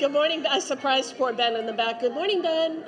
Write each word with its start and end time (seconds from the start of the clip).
Good 0.00 0.12
morning. 0.12 0.44
I 0.46 0.58
surprised 0.58 1.16
poor 1.16 1.32
Ben 1.32 1.56
in 1.56 1.66
the 1.66 1.72
back. 1.72 2.00
Good 2.00 2.12
morning, 2.12 2.42
Ben. 2.42 2.84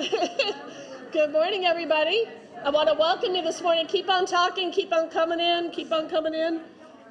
Good 1.12 1.32
morning, 1.32 1.64
everybody. 1.64 2.24
I 2.64 2.70
want 2.70 2.88
to 2.88 2.96
welcome 2.96 3.34
you 3.36 3.42
this 3.42 3.62
morning. 3.62 3.86
Keep 3.86 4.10
on 4.10 4.26
talking, 4.26 4.72
keep 4.72 4.92
on 4.92 5.08
coming 5.08 5.40
in, 5.40 5.70
keep 5.70 5.92
on 5.92 6.08
coming 6.08 6.34
in. 6.34 6.60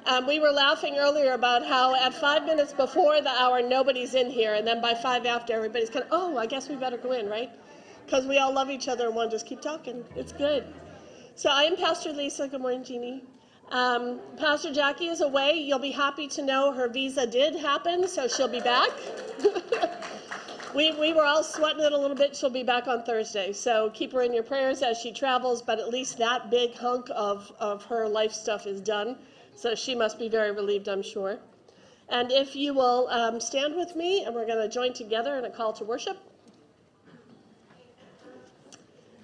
Um, 0.06 0.26
we 0.26 0.38
were 0.38 0.52
laughing 0.52 0.98
earlier 0.98 1.32
about 1.32 1.64
how 1.64 1.94
at 1.94 2.14
five 2.14 2.44
minutes 2.44 2.74
before 2.74 3.22
the 3.22 3.30
hour, 3.30 3.62
nobody's 3.62 4.14
in 4.14 4.30
here, 4.30 4.54
and 4.54 4.66
then 4.66 4.82
by 4.82 4.94
five 4.94 5.26
after, 5.26 5.54
everybody's 5.54 5.90
kind 5.90 6.04
of, 6.04 6.10
oh, 6.12 6.36
I 6.36 6.46
guess 6.46 6.68
we 6.68 6.76
better 6.76 6.98
go 6.98 7.12
in, 7.12 7.26
right? 7.28 7.50
Because 8.04 8.26
we 8.26 8.38
all 8.38 8.52
love 8.52 8.70
each 8.70 8.88
other 8.88 9.06
and 9.06 9.16
want 9.16 9.30
to 9.30 9.34
just 9.36 9.46
keep 9.46 9.62
talking. 9.62 10.04
It's 10.14 10.32
good. 10.32 10.64
So 11.36 11.50
I 11.50 11.62
am 11.64 11.76
Pastor 11.76 12.12
Lisa. 12.12 12.48
Good 12.48 12.60
morning, 12.60 12.84
Jeannie. 12.84 13.24
Um, 13.70 14.20
Pastor 14.36 14.72
Jackie 14.72 15.08
is 15.08 15.20
away. 15.20 15.54
You'll 15.54 15.80
be 15.80 15.90
happy 15.90 16.28
to 16.28 16.42
know 16.42 16.72
her 16.72 16.88
visa 16.88 17.26
did 17.26 17.56
happen, 17.56 18.06
so 18.06 18.28
she'll 18.28 18.46
be 18.48 18.60
back. 18.60 18.90
we, 20.74 20.92
we 20.92 21.12
were 21.12 21.24
all 21.24 21.42
sweating 21.42 21.82
it 21.82 21.92
a 21.92 21.98
little 21.98 22.16
bit. 22.16 22.36
She'll 22.36 22.48
be 22.48 22.62
back 22.62 22.86
on 22.86 23.02
Thursday. 23.02 23.52
So 23.52 23.90
keep 23.90 24.12
her 24.12 24.22
in 24.22 24.32
your 24.32 24.44
prayers 24.44 24.82
as 24.82 24.98
she 24.98 25.12
travels, 25.12 25.62
but 25.62 25.80
at 25.80 25.88
least 25.88 26.18
that 26.18 26.48
big 26.48 26.76
hunk 26.76 27.08
of, 27.12 27.52
of 27.58 27.84
her 27.86 28.08
life 28.08 28.32
stuff 28.32 28.66
is 28.66 28.80
done. 28.80 29.16
So 29.56 29.74
she 29.74 29.94
must 29.94 30.18
be 30.18 30.28
very 30.28 30.52
relieved, 30.52 30.86
I'm 30.86 31.02
sure. 31.02 31.38
And 32.08 32.30
if 32.30 32.54
you 32.54 32.72
will 32.72 33.08
um, 33.08 33.40
stand 33.40 33.74
with 33.74 33.96
me, 33.96 34.24
and 34.24 34.32
we're 34.34 34.46
going 34.46 34.62
to 34.62 34.68
join 34.68 34.92
together 34.92 35.36
in 35.38 35.44
a 35.44 35.50
call 35.50 35.72
to 35.72 35.84
worship. 35.84 36.18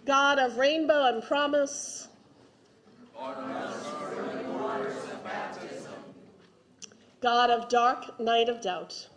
God 0.05 0.41
of 0.41 0.57
rainbow 0.57 1.05
and 1.05 1.23
promise. 1.23 2.09
God 7.21 7.51
of 7.51 7.69
dark 7.69 8.19
night 8.19 8.49
of 8.49 8.61
doubt. 8.61 9.09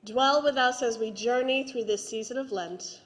Dwell 0.04 0.42
with 0.42 0.56
us 0.56 0.82
as 0.82 0.98
we 0.98 1.10
journey 1.10 1.64
through 1.64 1.84
this 1.84 2.08
season 2.08 2.38
of 2.38 2.50
Lent 2.50 3.02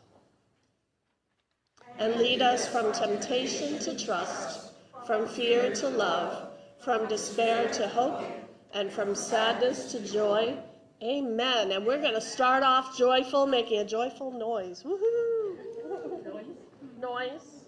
and 1.98 2.16
lead 2.16 2.42
us 2.42 2.69
from 2.69 2.92
temptation 2.92 3.78
to 3.80 3.98
trust, 3.98 4.72
from 5.06 5.27
fear 5.27 5.75
to 5.75 5.88
love, 5.88 6.50
from 6.78 7.08
despair 7.08 7.69
to 7.72 7.88
hope, 7.88 8.22
and 8.75 8.92
from 8.92 9.14
sadness 9.14 9.91
to 9.92 10.00
joy. 10.00 10.56
Amen. 11.03 11.72
And 11.72 11.86
we're 11.86 12.00
going 12.00 12.14
to 12.14 12.20
start 12.20 12.62
off 12.62 12.97
joyful, 12.97 13.47
making 13.47 13.80
a 13.80 13.84
joyful 13.84 14.30
noise. 14.30 14.82
Woohoo! 14.82 15.56
Noise. 16.32 16.47
Noise. 17.00 17.66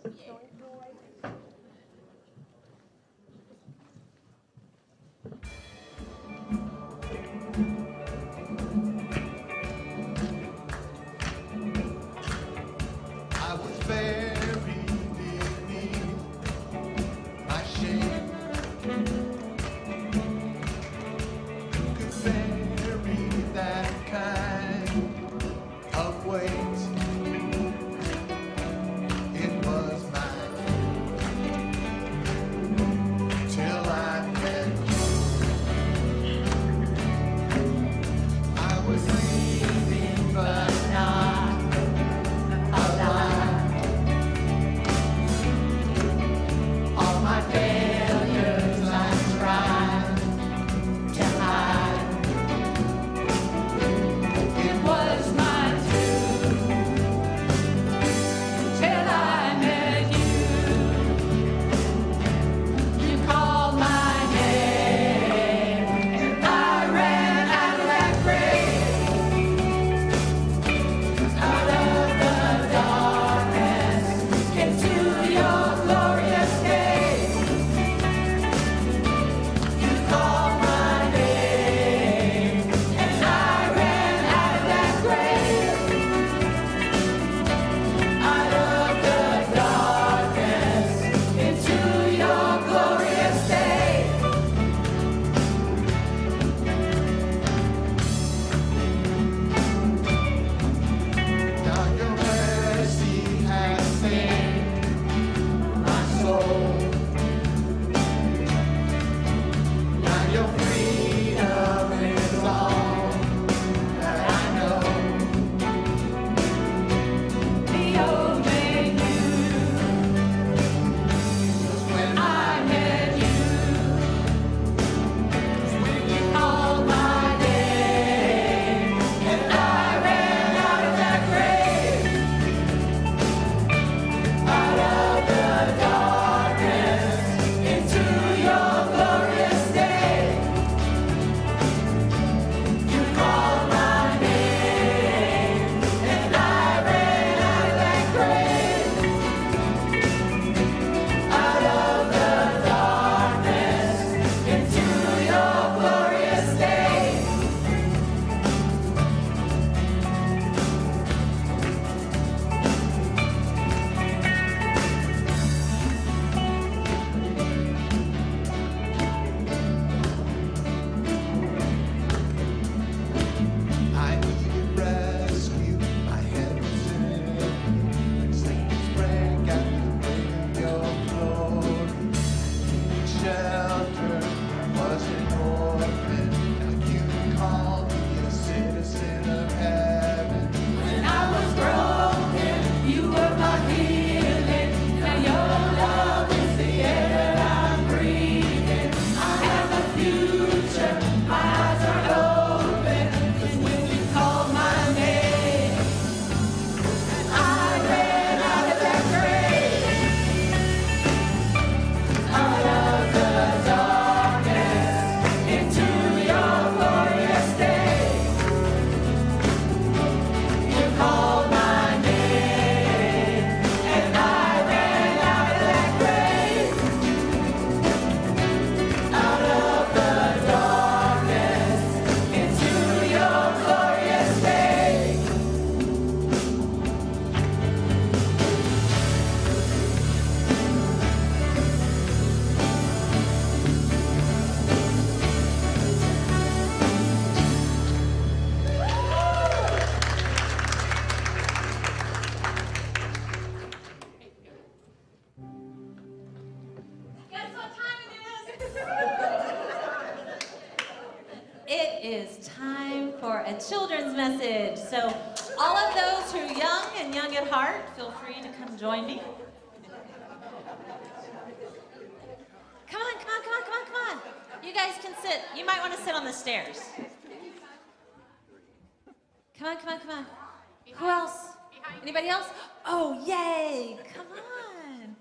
Come 283.78 284.26
on. 284.32 285.14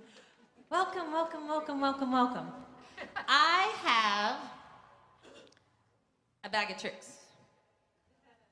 Welcome, 0.72 1.12
welcome, 1.12 1.48
welcome, 1.48 1.80
welcome, 1.80 2.12
welcome. 2.12 2.48
I 3.28 3.72
have 3.84 4.38
a 6.44 6.50
bag 6.50 6.72
of 6.72 6.80
tricks. 6.80 7.18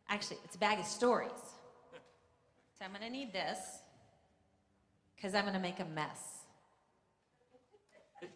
Actually, 0.08 0.38
it's 0.44 0.56
a 0.56 0.60
bag 0.60 0.78
of 0.78 0.86
stories. 0.86 1.32
So 2.78 2.86
I'm 2.86 2.92
going 2.92 3.02
to 3.02 3.10
need 3.10 3.34
this 3.34 3.58
because 5.16 5.34
I'm 5.34 5.42
going 5.42 5.56
to 5.56 5.60
make 5.60 5.80
a 5.80 5.86
mess. 5.86 6.20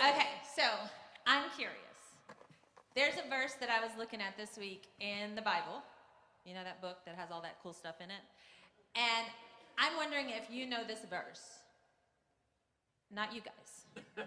Okay, 0.00 0.28
so 0.56 0.62
I'm 1.26 1.50
curious. 1.56 1.76
There's 2.94 3.14
a 3.14 3.28
verse 3.28 3.54
that 3.60 3.68
I 3.68 3.80
was 3.80 3.90
looking 3.98 4.20
at 4.20 4.36
this 4.36 4.56
week 4.56 4.86
in 5.00 5.34
the 5.34 5.42
Bible. 5.42 5.82
You 6.44 6.54
know 6.54 6.62
that 6.62 6.80
book 6.80 6.98
that 7.04 7.16
has 7.16 7.30
all 7.32 7.42
that 7.42 7.56
cool 7.62 7.72
stuff 7.72 7.96
in 8.00 8.10
it? 8.10 8.22
And 8.94 9.26
I'm 9.78 9.96
wondering 9.96 10.30
if 10.30 10.50
you 10.50 10.66
know 10.66 10.82
this 10.86 11.00
verse. 11.08 11.60
Not 13.10 13.34
you 13.34 13.40
guys. 13.40 14.24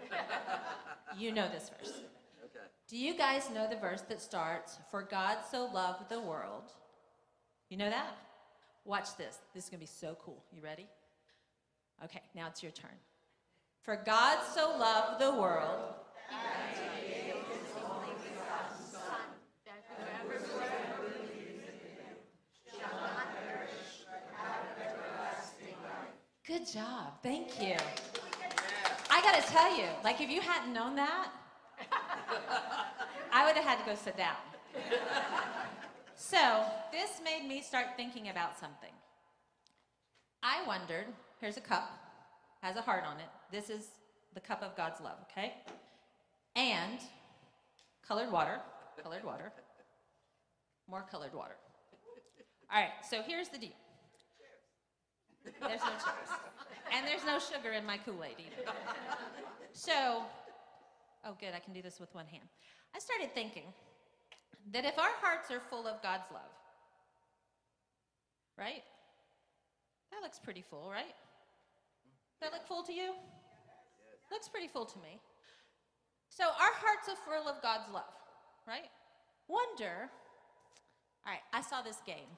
you 1.18 1.32
know 1.32 1.48
this 1.48 1.70
verse. 1.78 2.00
Okay. 2.44 2.64
Do 2.88 2.96
you 2.96 3.16
guys 3.16 3.48
know 3.54 3.68
the 3.68 3.76
verse 3.76 4.00
that 4.08 4.20
starts, 4.20 4.78
For 4.90 5.02
God 5.02 5.38
so 5.50 5.66
loved 5.72 6.08
the 6.08 6.20
world? 6.20 6.72
You 7.68 7.76
know 7.76 7.90
that? 7.90 8.16
Watch 8.84 9.16
this. 9.16 9.38
This 9.54 9.64
is 9.64 9.70
going 9.70 9.78
to 9.78 9.86
be 9.86 9.86
so 9.86 10.16
cool. 10.24 10.42
You 10.52 10.62
ready? 10.62 10.88
Okay, 12.04 12.22
now 12.34 12.48
it's 12.48 12.62
your 12.62 12.72
turn. 12.72 12.90
For 13.82 13.96
God 13.96 14.38
so 14.54 14.76
loved 14.78 15.20
the 15.20 15.34
world. 15.40 15.94
Good 26.52 26.70
job. 26.70 27.14
Thank 27.22 27.62
you. 27.62 27.76
I 29.10 29.22
got 29.22 29.42
to 29.42 29.50
tell 29.50 29.74
you, 29.74 29.86
like, 30.04 30.20
if 30.20 30.28
you 30.28 30.42
hadn't 30.42 30.74
known 30.74 30.94
that, 30.96 31.28
I 33.32 33.46
would 33.46 33.56
have 33.56 33.64
had 33.64 33.78
to 33.78 33.86
go 33.86 33.94
sit 33.94 34.18
down. 34.18 34.36
So, 36.14 36.66
this 36.92 37.22
made 37.24 37.48
me 37.48 37.62
start 37.62 37.86
thinking 37.96 38.28
about 38.28 38.58
something. 38.58 38.92
I 40.42 40.62
wondered 40.66 41.06
here's 41.40 41.56
a 41.56 41.62
cup, 41.62 41.90
has 42.60 42.76
a 42.76 42.82
heart 42.82 43.04
on 43.06 43.16
it. 43.16 43.30
This 43.50 43.70
is 43.70 43.86
the 44.34 44.40
cup 44.40 44.62
of 44.62 44.76
God's 44.76 45.00
love, 45.00 45.16
okay? 45.30 45.54
And 46.54 46.98
colored 48.06 48.30
water, 48.30 48.60
colored 49.02 49.24
water, 49.24 49.52
more 50.86 51.06
colored 51.10 51.32
water. 51.32 51.56
All 52.70 52.78
right, 52.78 52.92
so 53.08 53.22
here's 53.22 53.48
the 53.48 53.56
deal. 53.56 53.70
There's 55.44 55.80
no 55.80 55.90
chips. 55.90 56.30
And 56.94 57.06
there's 57.06 57.24
no 57.24 57.38
sugar 57.38 57.72
in 57.72 57.86
my 57.86 57.96
Kool 57.98 58.22
Aid 58.24 58.36
either. 58.38 58.70
So, 59.72 60.22
oh, 61.24 61.34
good, 61.40 61.54
I 61.54 61.58
can 61.58 61.72
do 61.72 61.82
this 61.82 61.98
with 61.98 62.14
one 62.14 62.26
hand. 62.26 62.44
I 62.94 62.98
started 62.98 63.34
thinking 63.34 63.72
that 64.72 64.84
if 64.84 64.98
our 64.98 65.10
hearts 65.20 65.50
are 65.50 65.60
full 65.70 65.86
of 65.86 66.02
God's 66.02 66.30
love, 66.32 66.52
right? 68.58 68.82
That 70.10 70.22
looks 70.22 70.38
pretty 70.38 70.62
full, 70.62 70.90
right? 70.90 71.14
That 72.40 72.52
look 72.52 72.66
full 72.66 72.82
to 72.84 72.92
you? 72.92 73.14
Looks 74.30 74.48
pretty 74.48 74.68
full 74.68 74.84
to 74.86 74.98
me. 74.98 75.20
So 76.28 76.44
our 76.44 76.74
hearts 76.74 77.08
are 77.08 77.16
full 77.16 77.48
of 77.48 77.62
God's 77.62 77.90
love, 77.92 78.14
right? 78.66 78.90
Wonder, 79.48 80.10
all 81.26 81.32
right, 81.32 81.42
I 81.52 81.62
saw 81.62 81.82
this 81.82 82.00
game. 82.06 82.28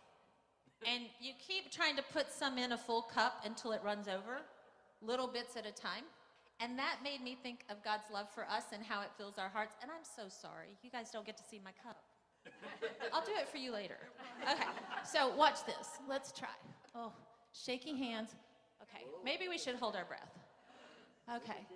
And 0.87 1.05
you 1.21 1.33
keep 1.47 1.71
trying 1.71 1.97
to 1.97 2.03
put 2.13 2.31
some 2.31 2.59
in 2.59 2.73
a 2.73 2.79
full 2.79 3.03
cup 3.03 3.43
until 3.45 3.73
it 3.73 3.81
runs 3.85 4.09
over, 4.09 4.43
little 5.01 5.27
bits 5.27 5.57
at 5.57 5.67
a 5.67 5.73
time. 5.73 6.05
And 6.61 6.79
that 6.79 6.99
made 7.03 7.23
me 7.23 7.37
think 7.43 7.65
of 7.71 7.83
God's 7.83 8.05
love 8.13 8.29
for 8.35 8.45
us 8.45 8.65
and 8.73 8.85
how 8.85 9.01
it 9.03 9.09
fills 9.17 9.39
our 9.39 9.49
hearts. 9.49 9.75
And 9.83 9.91
I'm 9.91 10.05
so 10.05 10.29
sorry. 10.29 10.77
You 10.83 10.91
guys 10.91 11.11
don't 11.11 11.27
get 11.27 11.37
to 11.39 11.43
see 11.43 11.61
my 11.65 11.73
cup. 11.83 12.03
I'll 13.13 13.25
do 13.25 13.33
it 13.41 13.49
for 13.49 13.57
you 13.57 13.73
later. 13.73 13.97
Okay, 14.43 14.69
so 15.11 15.35
watch 15.35 15.65
this. 15.67 15.99
Let's 16.09 16.31
try. 16.31 16.49
Oh, 16.95 17.13
shaking 17.53 17.97
hands. 17.97 18.35
Okay, 18.83 19.05
maybe 19.25 19.49
we 19.49 19.59
should 19.59 19.77
hold 19.77 19.97
our 19.97 20.05
breath. 20.05 20.39
Okay. 21.35 21.67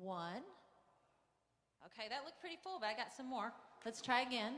One. 0.00 0.42
Okay, 1.86 2.08
that 2.08 2.24
looked 2.24 2.40
pretty 2.40 2.58
full, 2.62 2.78
but 2.80 2.86
I 2.86 2.94
got 2.94 3.12
some 3.16 3.28
more. 3.28 3.52
Let's 3.84 4.02
try 4.02 4.22
again. 4.22 4.54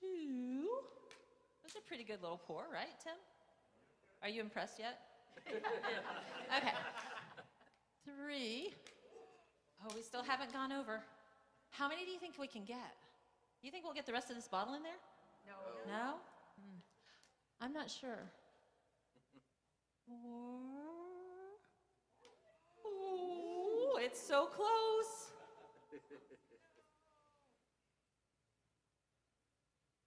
Two. 0.00 0.68
That's 1.68 1.84
a 1.84 1.86
pretty 1.86 2.04
good 2.04 2.22
little 2.22 2.40
pour, 2.46 2.64
right, 2.72 2.96
Tim? 3.04 3.12
Are 4.22 4.28
you 4.30 4.40
impressed 4.40 4.78
yet? 4.78 5.00
okay. 6.56 6.72
Three. 8.06 8.72
Oh, 9.84 9.92
we 9.94 10.00
still 10.00 10.22
haven't 10.22 10.50
gone 10.50 10.72
over. 10.72 11.02
How 11.68 11.86
many 11.86 12.06
do 12.06 12.10
you 12.10 12.18
think 12.18 12.38
we 12.38 12.46
can 12.46 12.64
get? 12.64 12.96
You 13.60 13.70
think 13.70 13.84
we'll 13.84 13.92
get 13.92 14.06
the 14.06 14.14
rest 14.14 14.30
of 14.30 14.36
this 14.36 14.48
bottle 14.48 14.72
in 14.76 14.82
there? 14.82 14.96
No. 15.46 15.92
No? 15.92 16.14
Hmm. 16.58 16.78
I'm 17.60 17.74
not 17.74 17.90
sure. 17.90 18.32
Four. 20.06 20.70
Ooh, 22.86 23.98
it's 24.00 24.26
so 24.26 24.46
close. 24.46 25.32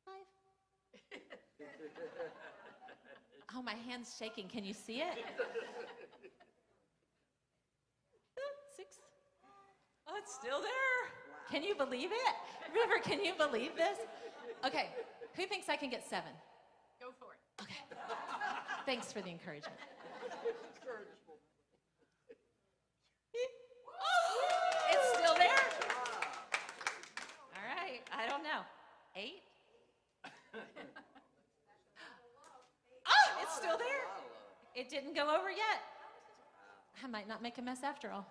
Five. 0.04 0.26
Oh, 3.56 3.62
my 3.62 3.76
hand's 3.88 4.16
shaking. 4.18 4.48
Can 4.48 4.64
you 4.64 4.74
see 4.74 5.02
it? 5.02 5.26
Six. 8.78 9.00
Oh, 10.08 10.14
it's 10.18 10.34
still 10.34 10.62
there. 10.62 11.12
Can 11.52 11.64
you 11.64 11.76
believe 11.76 12.12
it? 12.12 12.36
River, 12.74 13.00
can 13.04 13.24
you 13.24 13.34
believe 13.38 13.76
this? 13.76 13.98
Okay, 14.66 14.90
who 15.36 15.46
thinks 15.46 15.68
I 15.70 15.76
can 15.76 15.90
get 15.90 16.08
seven? 16.08 16.32
Go 17.00 17.08
for 17.20 17.34
it. 17.34 17.40
Okay. 17.62 17.76
Thanks 18.86 19.12
for 19.12 19.22
the 19.22 19.30
encouragement. 19.30 19.76
Oh, 24.00 24.42
it's 24.92 25.10
still 25.18 25.36
there. 25.36 25.64
All 27.56 27.66
right, 27.68 28.02
I 28.14 28.28
don't 28.28 28.44
know. 28.44 28.62
Eight? 29.16 29.42
Oh, 33.06 33.42
it's 33.42 33.56
still 33.56 33.78
there. 33.78 34.06
It 34.82 34.90
didn't 34.90 35.14
go 35.14 35.30
over 35.30 35.52
yet. 35.52 35.80
I 37.04 37.08
might 37.08 37.28
not 37.28 37.44
make 37.44 37.60
a 37.60 37.62
mess 37.62 37.84
after 37.84 38.10
all. 38.10 38.26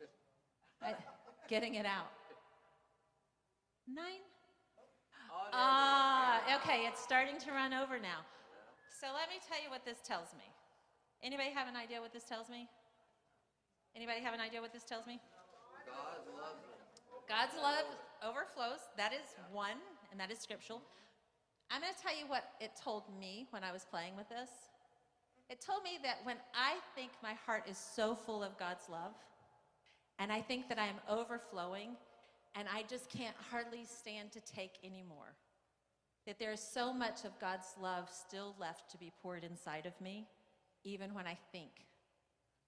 I- 0.82 0.94
getting 1.48 1.74
it 1.74 1.84
out. 1.84 2.08
Nine? 3.86 4.24
Ah, 5.52 6.40
okay, 6.56 6.86
it's 6.88 7.02
starting 7.02 7.36
to 7.40 7.52
run 7.52 7.74
over 7.74 7.98
now. 8.00 8.24
So 8.88 9.08
let 9.12 9.28
me 9.28 9.36
tell 9.46 9.62
you 9.62 9.68
what 9.68 9.84
this 9.84 9.98
tells 10.02 10.32
me. 10.32 10.48
Anybody 11.22 11.50
have 11.50 11.68
an 11.68 11.76
idea 11.76 12.00
what 12.00 12.14
this 12.14 12.24
tells 12.24 12.48
me? 12.48 12.66
Anybody 13.94 14.22
have 14.22 14.32
an 14.32 14.40
idea 14.40 14.62
what 14.62 14.72
this 14.72 14.84
tells 14.84 15.06
me? 15.06 15.20
God's 17.28 17.52
love 17.60 17.84
overflows. 18.24 18.80
That 18.96 19.12
is 19.12 19.36
one, 19.52 19.76
and 20.10 20.18
that 20.18 20.30
is 20.30 20.38
scriptural. 20.38 20.80
I'm 21.70 21.82
going 21.82 21.92
to 21.92 22.00
tell 22.00 22.16
you 22.16 22.24
what 22.28 22.44
it 22.62 22.70
told 22.82 23.02
me 23.20 23.46
when 23.50 23.62
I 23.62 23.72
was 23.72 23.84
playing 23.84 24.16
with 24.16 24.30
this. 24.30 24.69
It 25.50 25.60
told 25.60 25.82
me 25.82 25.98
that 26.04 26.18
when 26.22 26.36
I 26.54 26.76
think 26.94 27.10
my 27.24 27.34
heart 27.44 27.64
is 27.68 27.76
so 27.76 28.14
full 28.14 28.44
of 28.44 28.56
God's 28.56 28.88
love, 28.88 29.14
and 30.20 30.30
I 30.30 30.40
think 30.40 30.68
that 30.68 30.78
I 30.78 30.86
am 30.86 30.94
overflowing, 31.08 31.96
and 32.54 32.68
I 32.72 32.84
just 32.88 33.10
can't 33.10 33.34
hardly 33.50 33.84
stand 33.84 34.30
to 34.32 34.40
take 34.40 34.74
anymore, 34.84 35.34
that 36.24 36.38
there 36.38 36.52
is 36.52 36.60
so 36.60 36.92
much 36.92 37.24
of 37.24 37.36
God's 37.40 37.66
love 37.82 38.08
still 38.08 38.54
left 38.60 38.92
to 38.92 38.98
be 38.98 39.10
poured 39.20 39.42
inside 39.42 39.86
of 39.86 40.00
me, 40.00 40.28
even 40.84 41.12
when 41.14 41.26
I 41.26 41.36
think 41.50 41.70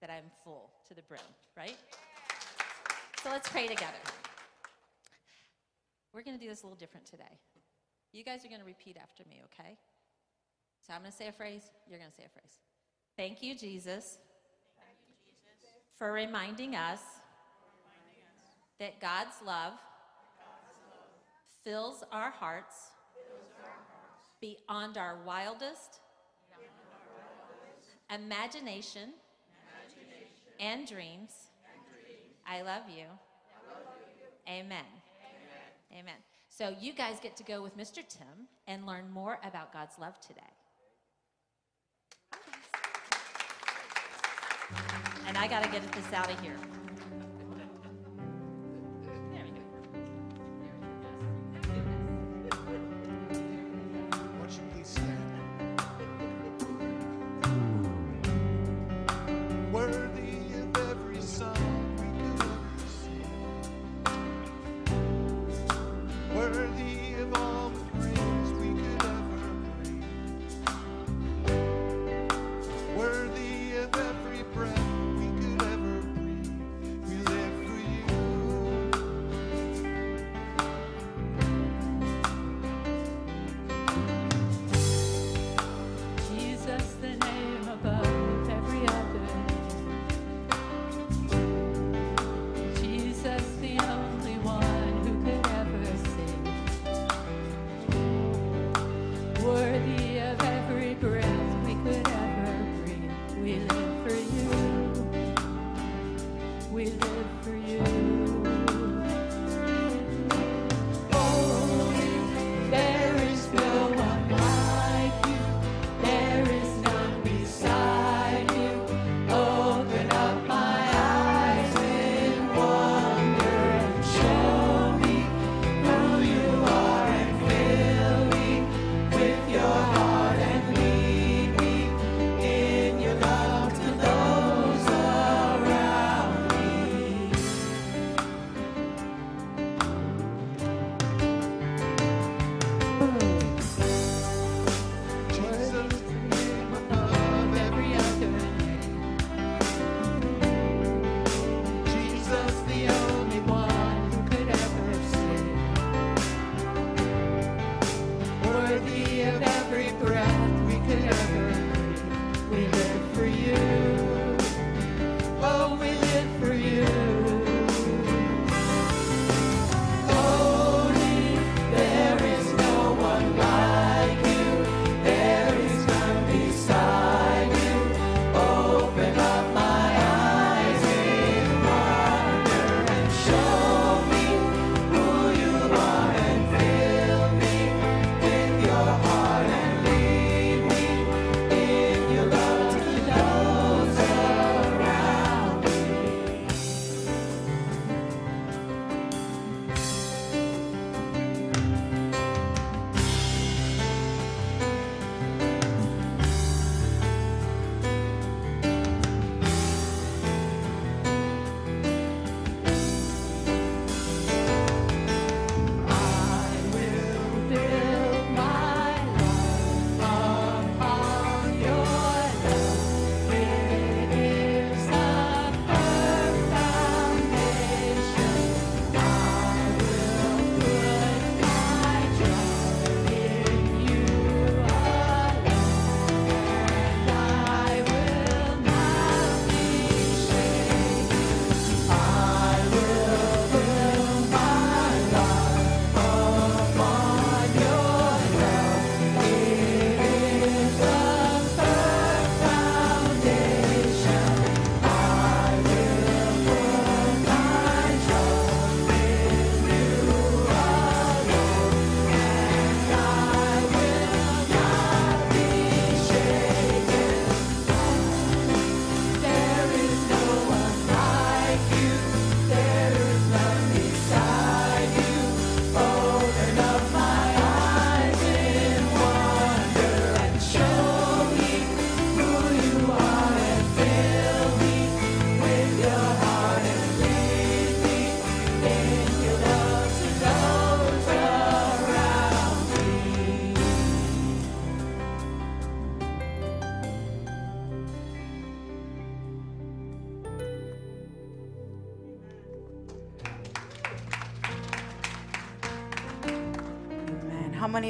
that 0.01 0.09
I'm 0.09 0.29
full 0.43 0.71
to 0.89 0.93
the 0.93 1.03
brim, 1.03 1.21
right? 1.55 1.77
So 3.23 3.29
let's 3.29 3.47
pray 3.47 3.67
together. 3.67 3.93
We're 6.13 6.23
going 6.23 6.37
to 6.37 6.43
do 6.43 6.49
this 6.49 6.63
a 6.63 6.65
little 6.65 6.77
different 6.77 7.05
today. 7.05 7.39
You 8.11 8.25
guys 8.25 8.43
are 8.43 8.49
going 8.49 8.59
to 8.59 8.67
repeat 8.67 8.97
after 9.01 9.23
me, 9.29 9.41
okay? 9.45 9.77
So 10.85 10.93
I'm 10.93 10.99
going 10.99 11.11
to 11.11 11.17
say 11.17 11.29
a 11.29 11.31
phrase, 11.31 11.71
you're 11.87 11.97
going 11.97 12.11
to 12.11 12.15
say 12.15 12.25
a 12.25 12.29
phrase. 12.29 12.59
Thank 13.15 13.43
you, 13.43 13.55
Jesus, 13.55 14.17
for 15.97 16.11
reminding 16.11 16.75
us, 16.75 16.99
that, 18.79 18.99
God's 18.99 19.35
love 19.45 19.73
fills 21.63 22.03
our 22.11 22.31
hearts, 22.31 22.91
beyond 24.41 24.97
our 24.97 25.17
wildest, 25.25 25.99
imagination, 28.13 29.13
and, 30.59 30.87
dreams. 30.87 31.31
I 32.47 32.61
love 32.63 32.83
you. 32.89 33.05
Amen. 34.49 34.85
Amen. 35.93 36.15
So 36.49 36.75
you 36.81 36.93
guys 36.93 37.19
get 37.21 37.37
to 37.37 37.43
go 37.43 37.61
with 37.61 37.77
Mr. 37.77 38.05
Tim 38.07 38.47
and 38.67 38.85
learn 38.85 39.09
more 39.11 39.39
about 39.43 39.71
God's 39.71 39.97
love 39.99 40.19
today. 40.19 40.41
And 45.27 45.37
I 45.37 45.47
got 45.47 45.63
to 45.63 45.69
get 45.69 45.89
this 45.91 46.11
out 46.13 46.31
of 46.31 46.39
here. 46.41 46.55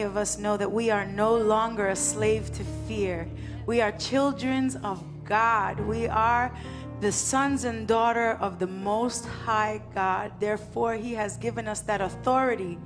of 0.03 0.15
us 0.17 0.37
know 0.37 0.55
that 0.57 0.71
we 0.71 0.89
are 0.89 1.05
no 1.05 1.35
longer 1.35 1.87
a 1.87 1.95
slave 1.95 2.51
to 2.53 2.63
fear. 2.87 3.27
We 3.65 3.81
are 3.81 3.91
children 3.91 4.75
of 4.83 5.03
God. 5.25 5.79
We 5.79 6.07
are 6.07 6.55
the 7.01 7.11
sons 7.11 7.63
and 7.63 7.87
daughter 7.87 8.37
of 8.39 8.59
the 8.59 8.67
Most 8.67 9.25
High 9.25 9.81
God. 9.93 10.31
Therefore, 10.39 10.93
He 10.93 11.13
has 11.15 11.37
given 11.37 11.67
us 11.67 11.81
that 11.81 12.01
authority 12.01 12.77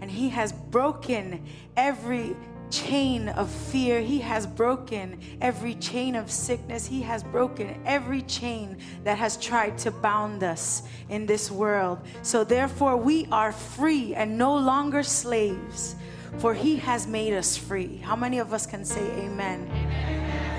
and 0.00 0.10
He 0.10 0.28
has 0.30 0.52
broken 0.52 1.44
every 1.76 2.36
chain 2.70 3.28
of 3.28 3.50
fear. 3.50 4.00
He 4.00 4.18
has 4.20 4.46
broken 4.46 5.20
every 5.40 5.74
chain 5.74 6.16
of 6.16 6.30
sickness. 6.30 6.86
He 6.86 7.02
has 7.02 7.22
broken 7.22 7.80
every 7.84 8.22
chain 8.22 8.78
that 9.04 9.18
has 9.18 9.36
tried 9.36 9.78
to 9.78 9.90
bound 9.90 10.42
us 10.42 10.82
in 11.08 11.26
this 11.26 11.50
world. 11.50 11.98
So, 12.22 12.44
therefore, 12.44 12.96
we 12.96 13.26
are 13.30 13.52
free 13.52 14.14
and 14.14 14.38
no 14.38 14.56
longer 14.56 15.02
slaves 15.02 15.96
for 16.38 16.54
He 16.54 16.76
has 16.76 17.06
made 17.06 17.32
us 17.32 17.56
free. 17.56 17.96
How 17.98 18.16
many 18.16 18.38
of 18.38 18.52
us 18.52 18.66
can 18.66 18.84
say 18.84 19.04
amen? 19.24 19.68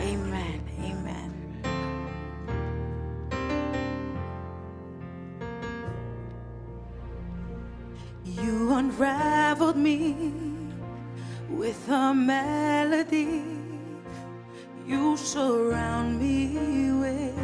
Amen. 0.02 0.62
Amen. 0.82 1.34
You 8.26 8.74
unraveled 8.74 9.78
me 9.78 10.34
with 11.50 11.90
a 11.90 12.14
melody. 12.14 13.44
You 14.86 15.18
surround 15.18 16.20
me 16.20 16.92
with 16.94 17.38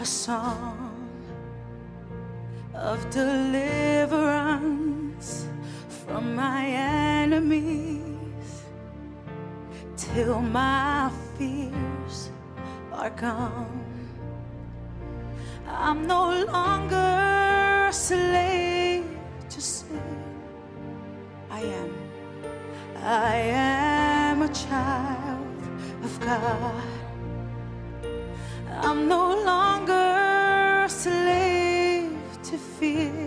a 0.00 0.04
song 0.04 0.94
of 2.74 3.08
deliverance 3.10 4.87
from 6.08 6.34
my 6.34 6.64
enemies 6.66 8.64
till 9.94 10.40
my 10.40 11.10
fears 11.36 12.30
are 12.92 13.10
gone. 13.10 13.84
I'm 15.66 16.06
no 16.06 16.44
longer 16.44 17.88
a 17.88 17.92
slave 17.92 19.04
to 19.50 19.60
sin. 19.60 20.00
I 21.50 21.60
am. 21.60 21.92
I 22.96 23.34
am 23.36 24.42
a 24.42 24.48
child 24.48 25.60
of 26.02 26.20
God. 26.20 26.84
I'm 28.80 29.08
no 29.08 29.24
longer 29.44 30.84
a 30.86 30.88
slave 30.88 32.16
to 32.44 32.56
fear. 32.56 33.17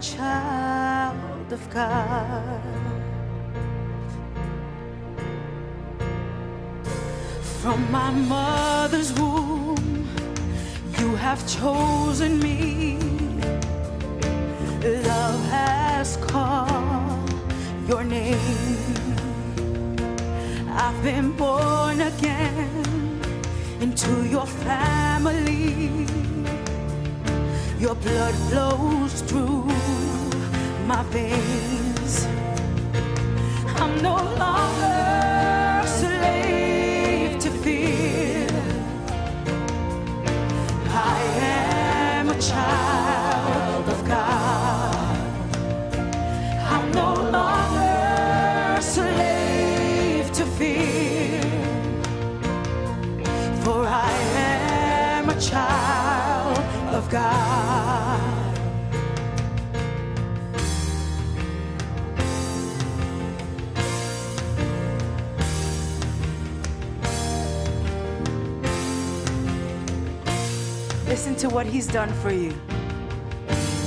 Child 0.00 1.52
of 1.52 1.70
God. 1.70 2.62
From 7.60 7.90
my 7.90 8.10
mother's 8.10 9.12
womb, 9.18 10.08
you 10.98 11.16
have 11.16 11.46
chosen 11.48 12.38
me. 12.38 12.98
Love 14.82 15.44
has 15.50 16.16
called 16.18 17.30
your 17.88 18.04
name. 18.04 18.38
I've 20.70 21.02
been 21.02 21.32
born 21.32 22.00
again 22.00 23.20
into 23.80 24.28
your 24.28 24.46
family. 24.46 26.06
Your 27.80 27.94
blood 27.96 28.34
flows 28.48 29.20
through 29.22 29.70
my 30.88 31.02
veins. 31.10 32.26
I'm 33.76 34.00
no 34.00 34.16
longer 34.42 35.86
slave 35.86 37.38
to 37.40 37.50
fear. 37.50 38.48
I 40.88 41.20
am 41.42 42.30
a 42.30 42.40
child 42.40 43.86
of 43.86 44.08
God. 44.08 45.18
I'm 46.72 46.90
no 46.92 47.12
longer 47.36 48.80
slave 48.80 50.32
to 50.32 50.46
fear. 50.56 51.42
For 53.62 53.84
I 53.86 54.10
am 54.36 55.28
a 55.28 55.38
child 55.38 56.58
of 56.94 57.10
God. 57.10 58.37
Listen 71.28 71.50
to 71.50 71.54
what 71.54 71.66
he's 71.66 71.86
done 71.86 72.10
for 72.22 72.32
you. 72.32 72.54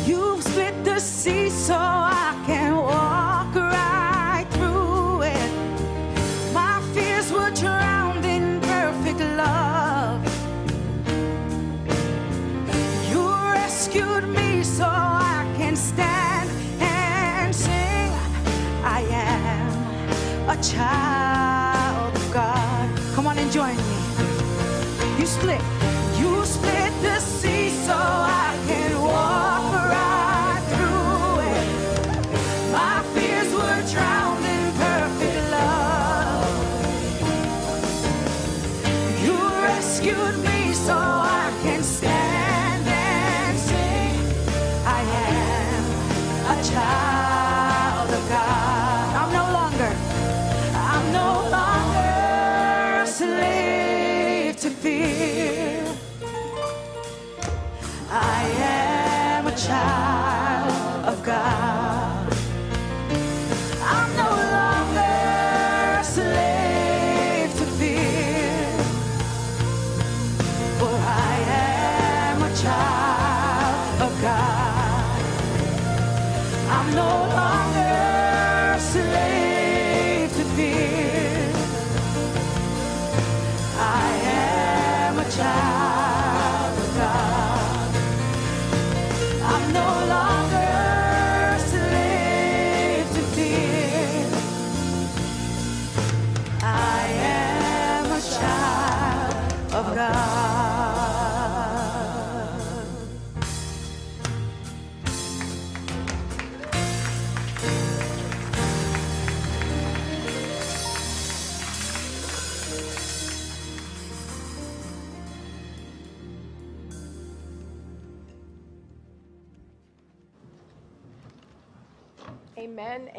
You've 0.06 0.44
split 0.44 0.76
the 0.84 1.00
sea 1.00 1.50
so 1.50 1.74
I 1.74 2.40
can 2.46 2.76
walk 2.76 3.56
right 3.56 4.46
through 4.52 5.24
it. 5.24 6.54
My 6.54 6.80
fears 6.94 7.32
were 7.32 7.50
drowned 7.50 8.26
in 8.26 8.62
perfect 8.62 9.22
love. 9.22 10.22
You 13.10 13.28
rescued 13.56 14.28
me 14.28 14.62
so 14.62 14.86
I 14.86 15.52
can 15.58 15.76
stand 15.76 16.48
and 16.80 17.56
sing. 17.56 18.12
I 18.86 19.02
am 19.10 20.48
a 20.48 20.62
child 20.62 22.16
of 22.16 22.32
God. 22.32 23.16
Come 23.16 23.26
on 23.26 23.40
and 23.40 23.52
join 23.52 23.76
me. 23.76 25.20
You 25.20 25.26
split. 25.26 25.81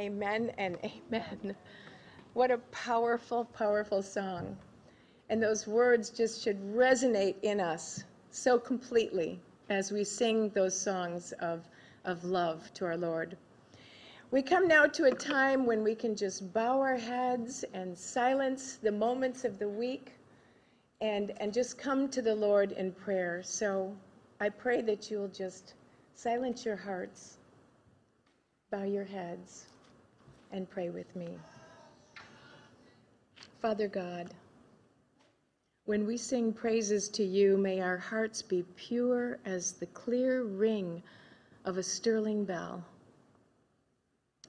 Amen, 0.03 0.51
and 0.59 0.77
amen. 0.83 1.55
What 2.35 2.51
a 2.51 2.59
powerful, 2.73 3.45
powerful 3.45 4.03
song. 4.03 4.57
And 5.29 5.41
those 5.41 5.69
words 5.69 6.11
just 6.11 6.43
should 6.43 6.61
resonate 6.75 7.37
in 7.43 7.61
us 7.61 8.03
so 8.33 8.59
completely 8.59 9.39
as 9.71 9.93
we 9.93 10.03
sing 10.03 10.49
those 10.49 10.77
songs 10.77 11.31
of, 11.39 11.69
of 12.05 12.25
love 12.25 12.75
to 12.75 12.85
our 12.85 12.97
Lord. 12.97 13.37
We 14.33 14.43
come 14.43 14.67
now 14.67 14.87
to 14.87 15.05
a 15.05 15.15
time 15.15 15.67
when 15.67 15.85
we 15.85 15.95
can 15.95 16.17
just 16.17 16.53
bow 16.53 16.81
our 16.81 16.97
heads 16.97 17.65
and 17.73 17.97
silence 17.97 18.81
the 18.83 18.91
moments 18.91 19.45
of 19.45 19.61
the 19.61 19.69
week 19.69 20.15
and, 21.01 21.33
and 21.39 21.53
just 21.53 21.79
come 21.79 22.09
to 22.09 22.21
the 22.21 22.35
Lord 22.35 22.73
in 22.73 22.91
prayer. 22.91 23.41
So 23.45 23.95
I 24.41 24.49
pray 24.49 24.83
that 24.83 25.13
you'll 25.13 25.29
just 25.29 25.75
silence 26.17 26.65
your 26.65 26.75
hearts, 26.75 27.37
bow 28.73 28.83
your 28.83 29.05
heads, 29.05 29.67
and 30.53 30.69
pray 30.69 30.91
with 30.91 31.15
me. 31.17 31.29
Father 33.61 33.89
God, 33.89 34.35
when 35.85 36.07
we 36.07 36.17
sing 36.17 36.53
praises 36.53 37.09
to 37.09 37.25
you, 37.25 37.57
may 37.57 37.81
our 37.81 37.97
hearts 37.97 38.43
be 38.43 38.65
pure 38.77 39.39
as 39.45 39.73
the 39.73 39.87
clear 39.87 40.45
ring 40.45 41.03
of 41.65 41.77
a 41.77 41.83
sterling 41.83 42.45
bell. 42.45 42.85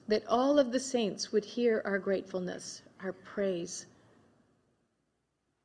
That 0.06 0.26
all 0.28 0.58
of 0.58 0.70
the 0.70 0.80
saints 0.80 1.32
would 1.32 1.44
hear 1.44 1.82
our 1.84 1.98
gratefulness, 1.98 2.82
our 3.02 3.12
praise. 3.12 3.86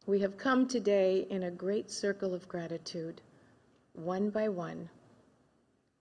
We 0.07 0.19
have 0.21 0.37
come 0.37 0.67
today 0.67 1.27
in 1.29 1.43
a 1.43 1.51
great 1.51 1.91
circle 1.91 2.33
of 2.33 2.47
gratitude, 2.47 3.21
one 3.93 4.29
by 4.29 4.47
one, 4.47 4.89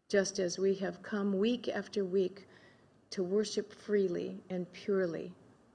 just 0.09 0.39
as 0.39 0.59
we 0.59 0.75
have 0.77 1.03
come 1.03 1.39
week 1.39 1.69
after 1.69 2.05
week 2.05 2.47
to 3.11 3.23
worship 3.23 3.73
freely 3.73 4.41
and 4.51 4.71
purely 4.73 5.33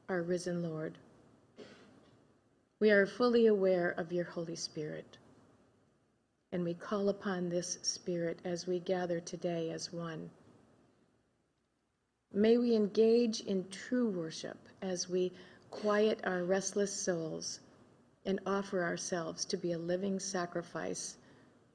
our 0.09 0.21
risen 0.21 0.63
Lord. 0.63 0.97
We 2.79 2.91
are 2.91 3.05
fully 3.05 3.47
aware 3.47 3.91
of 3.91 4.11
your 4.11 4.25
Holy 4.25 4.55
Spirit, 4.55 5.17
and 6.51 6.63
we 6.63 6.73
call 6.73 7.09
upon 7.09 7.49
this 7.49 7.79
Spirit 7.81 8.39
as 8.43 8.67
we 8.67 8.79
gather 8.79 9.19
today 9.19 9.71
as 9.71 9.93
one. 9.93 10.29
May 12.33 12.57
we 12.57 12.75
engage 12.75 13.41
in 13.41 13.69
true 13.69 14.09
worship 14.09 14.57
as 14.81 15.07
we 15.07 15.31
quiet 15.69 16.19
our 16.23 16.43
restless 16.43 16.91
souls 16.91 17.59
and 18.25 18.39
offer 18.45 18.83
ourselves 18.83 19.45
to 19.45 19.57
be 19.57 19.73
a 19.73 19.77
living 19.77 20.19
sacrifice 20.19 21.17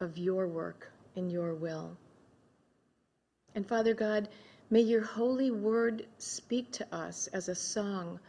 of 0.01 0.19
your 0.19 0.47
work 0.47 0.91
and 1.17 1.31
your 1.31 1.55
will. 1.55 1.97
And 3.55 3.67
Father 3.67 3.95
God, 3.95 4.29
may 4.71 4.81
your 4.81 5.03
holy 5.03 5.51
word 5.51 6.07
speak 6.19 6.71
to 6.73 6.95
us 6.95 7.27
as 7.29 7.49
a 7.49 7.55
song 7.55 8.21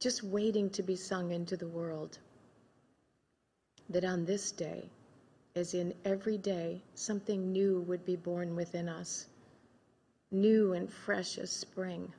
just 0.00 0.22
waiting 0.22 0.68
to 0.70 0.82
be 0.82 0.96
sung 0.96 1.30
into 1.30 1.56
the 1.56 1.68
world. 1.68 2.18
That 3.88 4.04
on 4.04 4.24
this 4.24 4.50
day, 4.50 4.90
as 5.54 5.72
in 5.72 5.94
every 6.04 6.36
day, 6.36 6.82
something 6.94 7.52
new 7.52 7.80
would 7.82 8.04
be 8.04 8.16
born 8.16 8.56
within 8.56 8.88
us, 8.88 9.26
new 10.30 10.72
and 10.72 10.92
fresh 10.92 11.38
as 11.38 11.50
spring. 11.50 12.12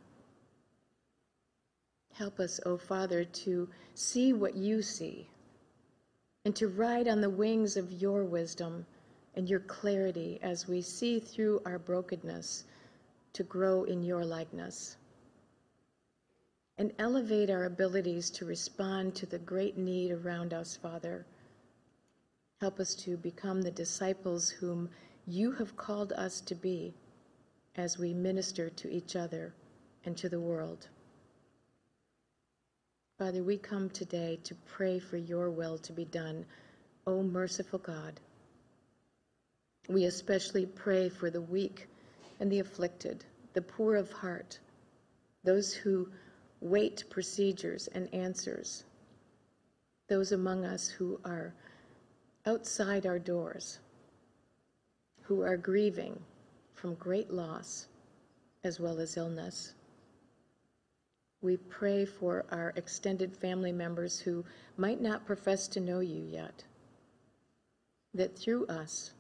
Help 2.14 2.40
us, 2.40 2.60
O 2.66 2.78
Father, 2.78 3.26
to 3.26 3.70
see 3.94 4.34
what 4.34 4.56
you 4.56 4.82
see 4.82 5.28
and 6.46 6.56
to 6.56 6.68
ride 6.68 7.08
on 7.08 7.22
the 7.22 7.30
wings 7.30 7.78
of 7.78 7.92
your 7.92 8.24
wisdom 8.24 8.86
and 9.36 9.48
your 9.50 9.60
clarity 9.60 10.40
as 10.42 10.68
we 10.68 10.82
see 10.82 11.20
through 11.20 11.62
our 11.66 11.78
brokenness 11.78 12.64
to 13.34 13.44
grow 13.44 13.84
in 13.84 14.04
your 14.04 14.26
likeness 14.26 14.98
and 16.78 16.94
elevate 17.00 17.50
our 17.50 17.66
abilities 17.66 18.30
to 18.30 18.46
respond 18.46 19.16
to 19.16 19.26
the 19.26 19.40
great 19.40 19.78
need 19.78 20.12
around 20.12 20.54
us, 20.54 20.78
Father. 20.78 21.26
Help 22.62 22.80
us 22.80 22.94
to 22.96 23.18
become 23.18 23.62
the 23.62 23.72
disciples 23.72 24.50
whom 24.50 24.90
you 25.26 25.52
have 25.52 25.76
called 25.76 26.14
us 26.14 26.40
to 26.42 26.56
be 26.56 26.94
as 27.76 27.98
we 27.98 28.14
minister 28.14 28.70
to 28.70 28.90
each 28.90 29.16
other 29.16 29.54
and 30.06 30.16
to 30.18 30.30
the 30.30 30.40
world. 30.40 30.88
Father, 33.18 33.44
we 33.44 33.58
come 33.58 33.90
today 33.90 34.40
to 34.44 34.56
pray 34.68 35.00
for 35.00 35.18
your 35.18 35.50
will 35.50 35.78
to 35.80 35.92
be 35.92 36.06
done, 36.06 36.46
O 37.08 37.24
merciful 37.24 37.80
God. 37.80 38.20
We 39.90 40.06
especially 40.06 40.68
pray 40.68 41.10
for 41.10 41.30
the 41.32 41.42
weak 41.42 41.88
and 42.40 42.52
the 42.52 42.60
afflicted, 42.60 43.26
the 43.54 43.62
poor 43.62 43.96
of 43.96 44.12
heart, 44.12 44.60
those 45.44 45.74
who 45.74 46.10
wait 46.62 47.04
procedures 47.10 47.88
and 47.88 48.14
answers, 48.14 48.84
those 50.08 50.32
among 50.32 50.66
us 50.66 50.88
who 50.88 51.20
are 51.26 51.54
outside 52.46 53.06
our 53.06 53.20
doors, 53.20 53.80
who 55.22 55.42
are 55.42 55.58
grieving 55.58 56.20
from 56.74 56.94
great 56.96 57.32
loss 57.32 57.88
as 58.64 58.80
well 58.80 59.00
as 59.00 59.18
illness. 59.18 59.74
We 61.42 61.58
pray 61.58 62.06
for 62.06 62.46
our 62.52 62.74
extended 62.76 63.36
family 63.36 63.72
members 63.72 64.20
who 64.20 64.44
might 64.78 65.02
not 65.02 65.26
profess 65.26 65.68
to 65.70 65.80
know 65.80 66.00
you 66.00 66.24
yet, 66.24 66.64
that 68.14 68.38
through 68.38 68.66
us 68.68 69.12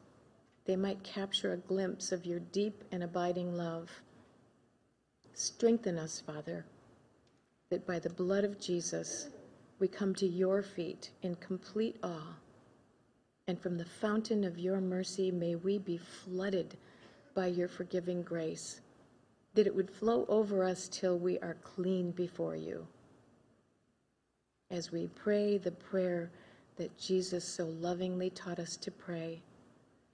they 0.67 0.75
might 0.75 1.03
capture 1.03 1.53
a 1.53 1.57
glimpse 1.57 2.11
of 2.11 2.25
your 2.25 2.39
deep 2.39 2.83
and 2.91 3.01
abiding 3.01 3.55
love. 3.55 3.89
Strengthen 5.33 5.97
us, 5.97 6.21
Father 6.21 6.65
that 7.69 7.85
by 7.85 7.99
the 7.99 8.09
blood 8.09 8.43
of 8.43 8.59
Jesus, 8.59 9.29
we 9.79 9.87
come 9.87 10.15
to 10.15 10.27
your 10.27 10.61
feet 10.61 11.11
in 11.21 11.35
complete 11.35 11.97
awe. 12.01 12.35
And 13.47 13.59
from 13.59 13.77
the 13.77 13.85
fountain 13.85 14.43
of 14.43 14.57
your 14.57 14.79
mercy, 14.79 15.31
may 15.31 15.55
we 15.55 15.77
be 15.77 15.97
flooded 15.97 16.77
by 17.35 17.47
your 17.47 17.67
forgiving 17.67 18.21
grace, 18.23 18.81
that 19.53 19.67
it 19.67 19.75
would 19.75 19.91
flow 19.91 20.25
over 20.27 20.63
us 20.63 20.87
till 20.87 21.17
we 21.17 21.39
are 21.39 21.57
clean 21.63 22.11
before 22.11 22.55
you. 22.55 22.87
As 24.71 24.91
we 24.91 25.07
pray 25.07 25.57
the 25.57 25.71
prayer 25.71 26.31
that 26.77 26.97
Jesus 26.97 27.45
so 27.45 27.65
lovingly 27.65 28.29
taught 28.29 28.59
us 28.59 28.75
to 28.77 28.91
pray, 28.91 29.41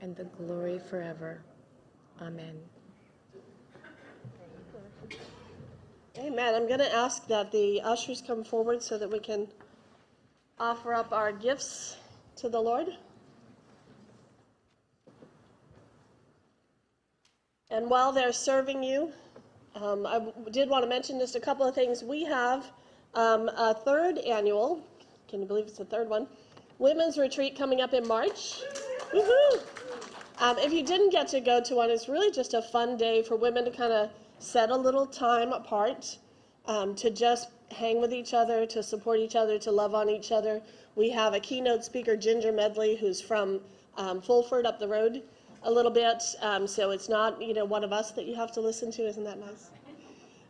and 0.00 0.16
the 0.16 0.24
glory 0.24 0.78
forever. 0.78 1.40
Amen. 2.20 2.56
Amen. 6.18 6.54
I'm 6.54 6.66
going 6.66 6.80
to 6.80 6.94
ask 6.94 7.26
that 7.28 7.52
the 7.52 7.80
ushers 7.82 8.22
come 8.26 8.42
forward 8.42 8.82
so 8.82 8.98
that 8.98 9.10
we 9.10 9.20
can 9.20 9.46
offer 10.58 10.92
up 10.92 11.12
our 11.12 11.30
gifts 11.30 11.96
to 12.36 12.48
the 12.48 12.60
Lord. 12.60 12.88
And 17.70 17.88
while 17.88 18.12
they're 18.12 18.32
serving 18.32 18.82
you, 18.82 19.12
um, 19.76 20.06
I 20.06 20.20
did 20.50 20.68
want 20.68 20.82
to 20.82 20.88
mention 20.88 21.20
just 21.20 21.36
a 21.36 21.40
couple 21.40 21.66
of 21.66 21.74
things. 21.74 22.02
We 22.02 22.24
have 22.24 22.72
um, 23.14 23.48
a 23.56 23.74
third 23.74 24.18
annual, 24.18 24.82
can 25.28 25.40
you 25.40 25.46
believe 25.46 25.66
it's 25.66 25.78
the 25.78 25.84
third 25.84 26.08
one, 26.08 26.26
women's 26.78 27.18
retreat 27.18 27.56
coming 27.56 27.80
up 27.80 27.92
in 27.92 28.06
March. 28.08 28.62
Woohoo! 29.12 29.60
Um, 30.40 30.56
if 30.58 30.72
you 30.72 30.84
didn't 30.84 31.10
get 31.10 31.26
to 31.28 31.40
go 31.40 31.60
to 31.60 31.74
one, 31.74 31.90
it's 31.90 32.08
really 32.08 32.30
just 32.30 32.54
a 32.54 32.62
fun 32.62 32.96
day 32.96 33.22
for 33.22 33.34
women 33.34 33.64
to 33.64 33.72
kind 33.72 33.92
of 33.92 34.10
set 34.38 34.70
a 34.70 34.76
little 34.76 35.04
time 35.04 35.52
apart 35.52 36.18
um, 36.66 36.94
to 36.94 37.10
just 37.10 37.50
hang 37.72 38.00
with 38.00 38.12
each 38.12 38.34
other, 38.34 38.64
to 38.66 38.82
support 38.82 39.18
each 39.18 39.34
other, 39.34 39.58
to 39.58 39.72
love 39.72 39.94
on 39.94 40.08
each 40.08 40.30
other. 40.30 40.62
We 40.94 41.10
have 41.10 41.34
a 41.34 41.40
keynote 41.40 41.84
speaker, 41.84 42.16
Ginger 42.16 42.52
Medley, 42.52 42.96
who's 42.96 43.20
from 43.20 43.60
um, 43.96 44.22
Fulford 44.22 44.64
up 44.64 44.78
the 44.78 44.86
road 44.86 45.22
a 45.64 45.70
little 45.70 45.90
bit. 45.90 46.22
Um, 46.40 46.68
so 46.68 46.90
it's 46.90 47.08
not, 47.08 47.42
you 47.42 47.52
know, 47.52 47.64
one 47.64 47.82
of 47.82 47.92
us 47.92 48.12
that 48.12 48.26
you 48.26 48.36
have 48.36 48.52
to 48.52 48.60
listen 48.60 48.92
to. 48.92 49.06
Isn't 49.08 49.24
that 49.24 49.40
nice? 49.40 49.70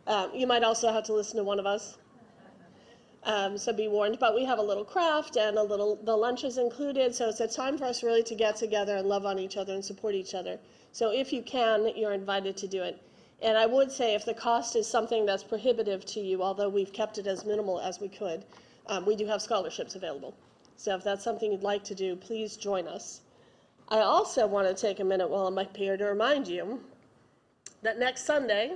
Um, 0.05 0.29
you 0.35 0.45
might 0.45 0.63
also 0.63 0.91
have 0.91 1.03
to 1.05 1.13
listen 1.13 1.37
to 1.37 1.43
one 1.43 1.59
of 1.59 1.65
us. 1.65 1.97
Um, 3.23 3.57
so 3.57 3.73
be 3.73 3.87
warned. 3.87 4.17
But 4.19 4.33
we 4.35 4.45
have 4.45 4.59
a 4.59 4.63
little 4.63 4.85
craft 4.85 5.35
and 5.35 5.57
a 5.57 5.63
little, 5.63 5.97
the 6.03 6.15
lunch 6.15 6.43
is 6.43 6.57
included. 6.57 7.13
So 7.13 7.29
it's 7.29 7.41
a 7.41 7.47
time 7.47 7.77
for 7.77 7.85
us 7.85 8.03
really 8.03 8.23
to 8.23 8.35
get 8.35 8.55
together 8.55 8.95
and 8.97 9.07
love 9.07 9.25
on 9.25 9.39
each 9.39 9.57
other 9.57 9.73
and 9.73 9.83
support 9.83 10.15
each 10.15 10.33
other. 10.33 10.57
So 10.91 11.11
if 11.11 11.31
you 11.33 11.41
can, 11.41 11.91
you're 11.95 12.13
invited 12.13 12.55
to 12.57 12.67
do 12.67 12.81
it. 12.83 13.01
And 13.41 13.57
I 13.57 13.65
would 13.65 13.91
say 13.91 14.15
if 14.15 14.25
the 14.25 14.33
cost 14.33 14.75
is 14.75 14.87
something 14.87 15.25
that's 15.25 15.43
prohibitive 15.43 16.05
to 16.07 16.19
you, 16.19 16.43
although 16.43 16.69
we've 16.69 16.91
kept 16.91 17.17
it 17.17 17.27
as 17.27 17.45
minimal 17.45 17.79
as 17.79 17.99
we 17.99 18.09
could, 18.09 18.43
um, 18.87 19.05
we 19.05 19.15
do 19.15 19.25
have 19.27 19.41
scholarships 19.41 19.95
available. 19.95 20.35
So 20.75 20.95
if 20.95 21.03
that's 21.03 21.23
something 21.23 21.51
you'd 21.51 21.63
like 21.63 21.83
to 21.85 21.95
do, 21.95 22.15
please 22.15 22.57
join 22.57 22.87
us. 22.87 23.21
I 23.89 23.99
also 23.99 24.45
want 24.45 24.67
to 24.67 24.73
take 24.79 24.99
a 24.99 25.03
minute 25.03 25.29
while 25.29 25.47
I'm 25.47 25.57
up 25.57 25.75
here 25.75 25.97
to 25.97 26.05
remind 26.05 26.47
you 26.47 26.81
that 27.81 27.97
next 27.97 28.25
Sunday, 28.25 28.75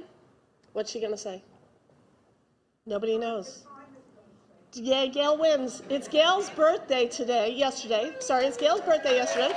what's 0.73 0.91
she 0.91 0.99
going 0.99 1.11
to 1.11 1.17
say? 1.17 1.43
Nobody 2.85 3.17
knows. 3.17 3.65
Yeah, 4.75 5.05
Gail 5.05 5.37
wins. 5.37 5.83
It's 5.89 6.07
Gail's 6.07 6.49
birthday 6.49 7.07
today, 7.07 7.53
yesterday. 7.53 8.15
Sorry, 8.19 8.45
it's 8.45 8.57
Gail's 8.57 8.81
birthday 8.81 9.15
yesterday. 9.15 9.53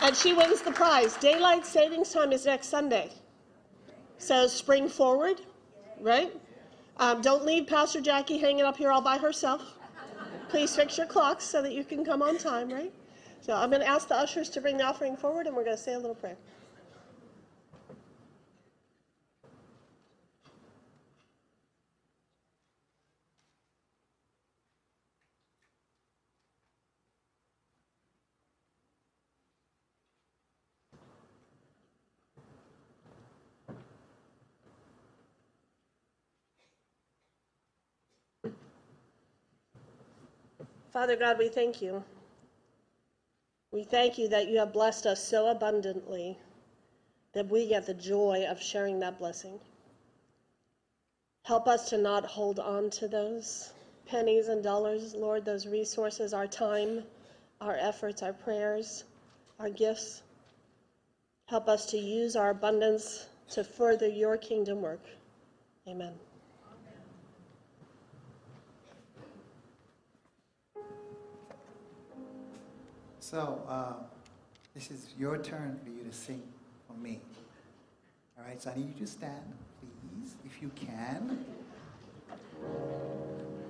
And 0.00 0.16
she 0.16 0.32
wins 0.32 0.62
the 0.62 0.72
prize. 0.72 1.14
Daylight 1.18 1.66
savings 1.66 2.10
time 2.10 2.32
is 2.32 2.46
next 2.46 2.68
Sunday. 2.68 3.10
So 4.16 4.46
spring 4.46 4.88
forward, 4.88 5.42
right? 6.00 6.32
Um, 6.96 7.20
don't 7.20 7.44
leave 7.44 7.66
Pastor 7.66 8.00
Jackie 8.00 8.38
hanging 8.38 8.64
up 8.64 8.78
here 8.78 8.90
all 8.90 9.02
by 9.02 9.18
herself. 9.18 9.74
Please 10.48 10.74
fix 10.74 10.96
your 10.96 11.06
clocks 11.06 11.44
so 11.44 11.60
that 11.60 11.72
you 11.72 11.84
can 11.84 12.02
come 12.02 12.22
on 12.22 12.38
time, 12.38 12.72
right? 12.72 12.92
So 13.42 13.54
I'm 13.54 13.68
going 13.68 13.82
to 13.82 13.88
ask 13.88 14.08
the 14.08 14.16
ushers 14.16 14.48
to 14.50 14.62
bring 14.62 14.78
the 14.78 14.84
offering 14.84 15.18
forward 15.18 15.46
and 15.46 15.54
we're 15.54 15.64
going 15.64 15.76
to 15.76 15.82
say 15.82 15.92
a 15.92 15.98
little 15.98 16.14
prayer. 16.14 16.38
Father 40.96 41.14
God, 41.14 41.36
we 41.36 41.50
thank 41.50 41.82
you. 41.82 42.02
We 43.70 43.84
thank 43.84 44.16
you 44.16 44.28
that 44.28 44.48
you 44.48 44.56
have 44.60 44.72
blessed 44.72 45.04
us 45.04 45.22
so 45.22 45.48
abundantly 45.48 46.38
that 47.34 47.50
we 47.50 47.68
get 47.68 47.84
the 47.84 47.92
joy 47.92 48.46
of 48.48 48.62
sharing 48.62 48.98
that 49.00 49.18
blessing. 49.18 49.60
Help 51.42 51.68
us 51.68 51.90
to 51.90 51.98
not 51.98 52.24
hold 52.24 52.58
on 52.58 52.88
to 52.88 53.08
those 53.08 53.74
pennies 54.06 54.48
and 54.48 54.64
dollars, 54.64 55.14
Lord, 55.14 55.44
those 55.44 55.66
resources, 55.66 56.32
our 56.32 56.46
time, 56.46 57.02
our 57.60 57.76
efforts, 57.76 58.22
our 58.22 58.32
prayers, 58.32 59.04
our 59.60 59.68
gifts. 59.68 60.22
Help 61.44 61.68
us 61.68 61.84
to 61.90 61.98
use 61.98 62.36
our 62.36 62.48
abundance 62.48 63.28
to 63.50 63.62
further 63.62 64.08
your 64.08 64.38
kingdom 64.38 64.80
work. 64.80 65.04
Amen. 65.86 66.14
So, 73.28 73.60
uh, 73.68 73.94
this 74.72 74.92
is 74.92 75.08
your 75.18 75.36
turn 75.38 75.80
for 75.82 75.90
you 75.90 76.04
to 76.04 76.12
sing 76.12 76.44
for 76.86 76.92
me. 76.92 77.20
All 78.38 78.44
right, 78.44 78.62
so 78.62 78.70
I 78.70 78.76
need 78.76 78.86
you 78.86 79.04
to 79.04 79.10
stand, 79.10 79.42
please, 79.80 80.36
if 80.44 80.62
you 80.62 80.70
can. 80.76 81.44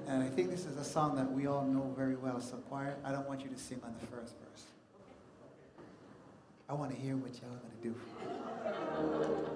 And 0.06 0.22
I 0.22 0.26
think 0.28 0.50
this 0.50 0.66
is 0.66 0.76
a 0.76 0.84
song 0.84 1.16
that 1.16 1.32
we 1.32 1.46
all 1.46 1.64
know 1.64 1.90
very 1.96 2.16
well. 2.16 2.38
So, 2.38 2.56
choir, 2.68 2.96
I 3.02 3.12
don't 3.12 3.26
want 3.26 3.44
you 3.44 3.48
to 3.48 3.56
sing 3.56 3.80
on 3.82 3.94
the 3.98 4.06
first 4.08 4.34
verse. 4.44 4.64
I 6.68 6.74
want 6.74 6.90
to 6.90 6.96
hear 6.98 7.16
what 7.16 7.32
y'all 7.40 7.50
are 7.54 7.56
going 7.56 7.72
to 7.80 9.48
do. 9.48 9.55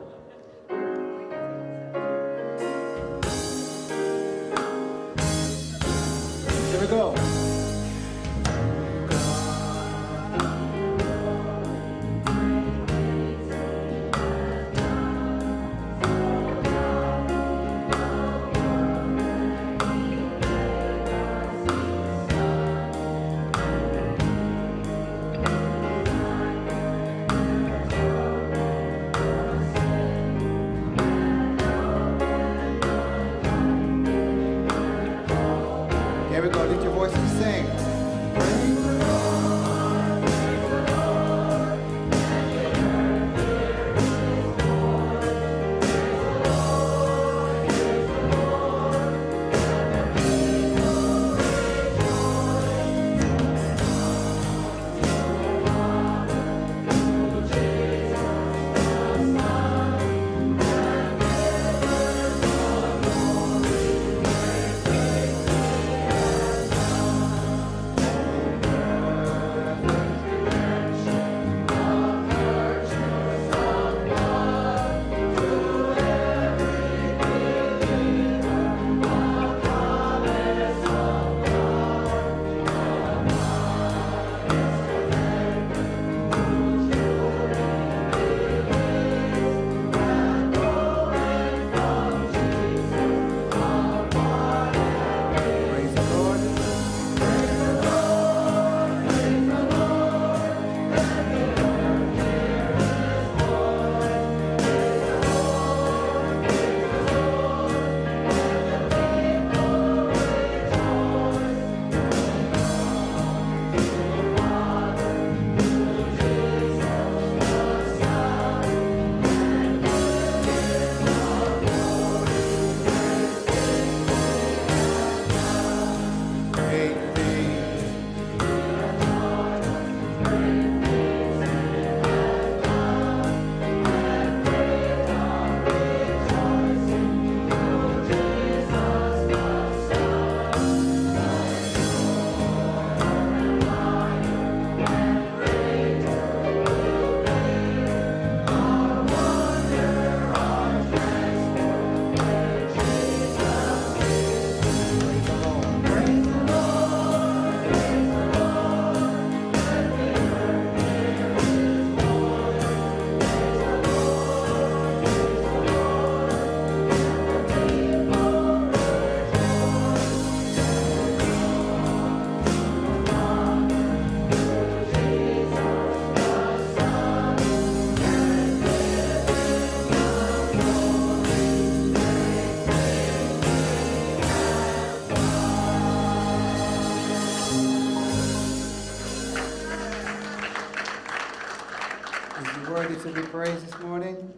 Praised 193.41 193.67
this 193.67 193.81
morning? 193.81 194.35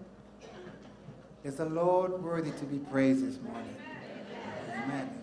Is 1.42 1.56
the 1.56 1.64
Lord 1.64 2.22
worthy 2.22 2.52
to 2.52 2.64
be 2.66 2.78
praised 2.78 3.26
this 3.26 3.42
morning? 3.42 3.74
Amen. 4.76 5.21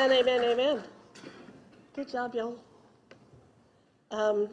Amen, 0.00 0.26
amen, 0.26 0.44
amen. 0.44 0.82
Good 1.94 2.08
job, 2.08 2.34
y'all. 2.34 2.56
Um, 4.10 4.48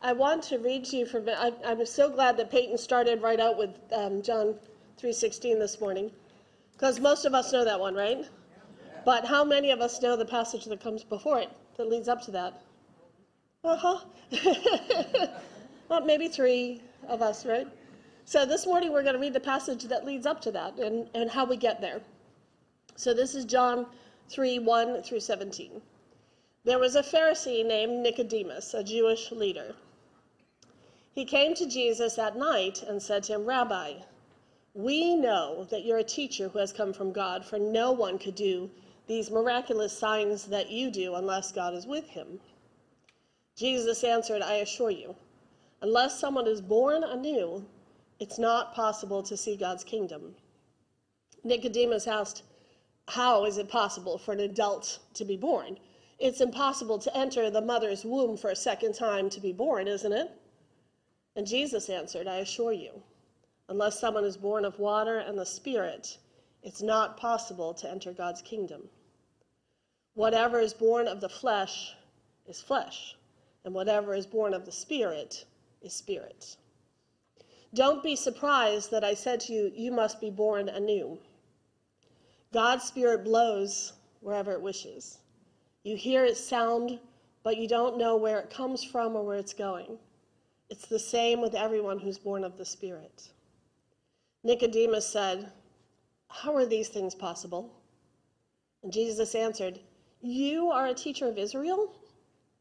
I 0.00 0.14
want 0.14 0.42
to 0.44 0.56
read 0.56 0.86
to 0.86 0.96
you 0.96 1.04
from. 1.04 1.28
I, 1.28 1.52
I'm 1.66 1.84
so 1.84 2.08
glad 2.08 2.38
that 2.38 2.50
Peyton 2.50 2.78
started 2.78 3.20
right 3.20 3.38
out 3.38 3.58
with 3.58 3.72
um, 3.92 4.22
John 4.22 4.54
3:16 4.98 5.58
this 5.58 5.82
morning, 5.82 6.10
because 6.72 6.98
most 6.98 7.26
of 7.26 7.34
us 7.34 7.52
know 7.52 7.62
that 7.62 7.78
one, 7.78 7.94
right? 7.94 8.24
But 9.04 9.26
how 9.26 9.44
many 9.44 9.70
of 9.70 9.82
us 9.82 10.00
know 10.00 10.16
the 10.16 10.24
passage 10.24 10.64
that 10.64 10.80
comes 10.80 11.04
before 11.04 11.40
it 11.40 11.50
that 11.76 11.90
leads 11.90 12.08
up 12.08 12.22
to 12.22 12.30
that? 12.30 12.62
Uh 13.64 13.76
huh. 13.76 13.98
well, 15.90 16.06
maybe 16.06 16.26
three 16.26 16.80
of 17.06 17.20
us, 17.20 17.44
right? 17.44 17.68
So 18.24 18.46
this 18.46 18.64
morning 18.64 18.94
we're 18.94 19.02
going 19.02 19.14
to 19.14 19.20
read 19.20 19.34
the 19.34 19.40
passage 19.40 19.84
that 19.84 20.06
leads 20.06 20.24
up 20.24 20.40
to 20.40 20.50
that 20.52 20.78
and, 20.78 21.06
and 21.14 21.30
how 21.30 21.44
we 21.44 21.58
get 21.58 21.82
there. 21.82 22.00
So 22.96 23.12
this 23.12 23.34
is 23.34 23.44
John 23.44 23.84
3 24.28 24.58
1 24.58 25.02
through 25.02 25.20
17. 25.20 25.82
There 26.64 26.78
was 26.78 26.96
a 26.96 27.02
Pharisee 27.02 27.64
named 27.64 28.02
Nicodemus, 28.02 28.74
a 28.74 28.82
Jewish 28.82 29.30
leader. 29.30 29.76
He 31.12 31.24
came 31.24 31.54
to 31.54 31.66
Jesus 31.66 32.18
at 32.18 32.36
night 32.36 32.82
and 32.82 33.02
said 33.02 33.22
to 33.24 33.34
him, 33.34 33.46
Rabbi, 33.46 33.94
we 34.74 35.14
know 35.14 35.64
that 35.70 35.84
you're 35.84 35.98
a 35.98 36.04
teacher 36.04 36.48
who 36.48 36.58
has 36.58 36.72
come 36.72 36.92
from 36.92 37.12
God, 37.12 37.44
for 37.44 37.58
no 37.58 37.92
one 37.92 38.18
could 38.18 38.34
do 38.34 38.70
these 39.06 39.30
miraculous 39.30 39.96
signs 39.96 40.44
that 40.46 40.70
you 40.70 40.90
do 40.90 41.14
unless 41.14 41.52
God 41.52 41.72
is 41.72 41.86
with 41.86 42.08
him. 42.08 42.40
Jesus 43.54 44.04
answered, 44.04 44.42
I 44.42 44.56
assure 44.56 44.90
you, 44.90 45.14
unless 45.80 46.18
someone 46.18 46.46
is 46.46 46.60
born 46.60 47.04
anew, 47.04 47.64
it's 48.18 48.38
not 48.38 48.74
possible 48.74 49.22
to 49.22 49.36
see 49.36 49.56
God's 49.56 49.84
kingdom. 49.84 50.34
Nicodemus 51.44 52.06
asked, 52.06 52.42
How 53.08 53.44
is 53.44 53.56
it 53.56 53.68
possible 53.68 54.18
for 54.18 54.32
an 54.32 54.40
adult 54.40 54.98
to 55.14 55.24
be 55.24 55.36
born? 55.36 55.78
It's 56.18 56.40
impossible 56.40 56.98
to 56.98 57.16
enter 57.16 57.50
the 57.50 57.60
mother's 57.60 58.04
womb 58.04 58.36
for 58.36 58.50
a 58.50 58.56
second 58.56 58.94
time 58.94 59.30
to 59.30 59.40
be 59.40 59.52
born, 59.52 59.86
isn't 59.86 60.12
it? 60.12 60.30
And 61.36 61.46
Jesus 61.46 61.88
answered, 61.90 62.26
I 62.26 62.36
assure 62.36 62.72
you, 62.72 63.02
unless 63.68 64.00
someone 64.00 64.24
is 64.24 64.36
born 64.36 64.64
of 64.64 64.78
water 64.78 65.18
and 65.18 65.38
the 65.38 65.46
Spirit, 65.46 66.18
it's 66.62 66.82
not 66.82 67.16
possible 67.16 67.74
to 67.74 67.90
enter 67.90 68.12
God's 68.12 68.42
kingdom. 68.42 68.88
Whatever 70.14 70.58
is 70.58 70.72
born 70.72 71.06
of 71.06 71.20
the 71.20 71.28
flesh 71.28 71.94
is 72.46 72.60
flesh, 72.60 73.14
and 73.64 73.74
whatever 73.74 74.14
is 74.14 74.26
born 74.26 74.54
of 74.54 74.64
the 74.64 74.72
Spirit 74.72 75.44
is 75.82 75.92
spirit. 75.92 76.56
Don't 77.74 78.02
be 78.02 78.16
surprised 78.16 78.90
that 78.90 79.04
I 79.04 79.14
said 79.14 79.40
to 79.40 79.52
you, 79.52 79.72
You 79.74 79.92
must 79.92 80.20
be 80.20 80.30
born 80.30 80.68
anew. 80.68 81.18
God's 82.56 82.84
Spirit 82.84 83.22
blows 83.22 83.92
wherever 84.22 84.50
it 84.52 84.62
wishes. 84.62 85.18
You 85.82 85.94
hear 85.94 86.24
its 86.24 86.40
sound, 86.40 86.98
but 87.42 87.58
you 87.58 87.68
don't 87.68 87.98
know 87.98 88.16
where 88.16 88.38
it 88.38 88.48
comes 88.48 88.82
from 88.82 89.14
or 89.14 89.22
where 89.22 89.36
it's 89.36 89.52
going. 89.52 89.98
It's 90.70 90.86
the 90.86 90.98
same 90.98 91.42
with 91.42 91.54
everyone 91.54 91.98
who's 91.98 92.16
born 92.16 92.44
of 92.44 92.56
the 92.56 92.64
Spirit. 92.64 93.28
Nicodemus 94.42 95.06
said, 95.06 95.52
How 96.30 96.56
are 96.56 96.64
these 96.64 96.88
things 96.88 97.14
possible? 97.14 97.74
And 98.82 98.90
Jesus 98.90 99.34
answered, 99.34 99.78
You 100.22 100.70
are 100.70 100.86
a 100.86 100.94
teacher 100.94 101.28
of 101.28 101.36
Israel, 101.36 101.94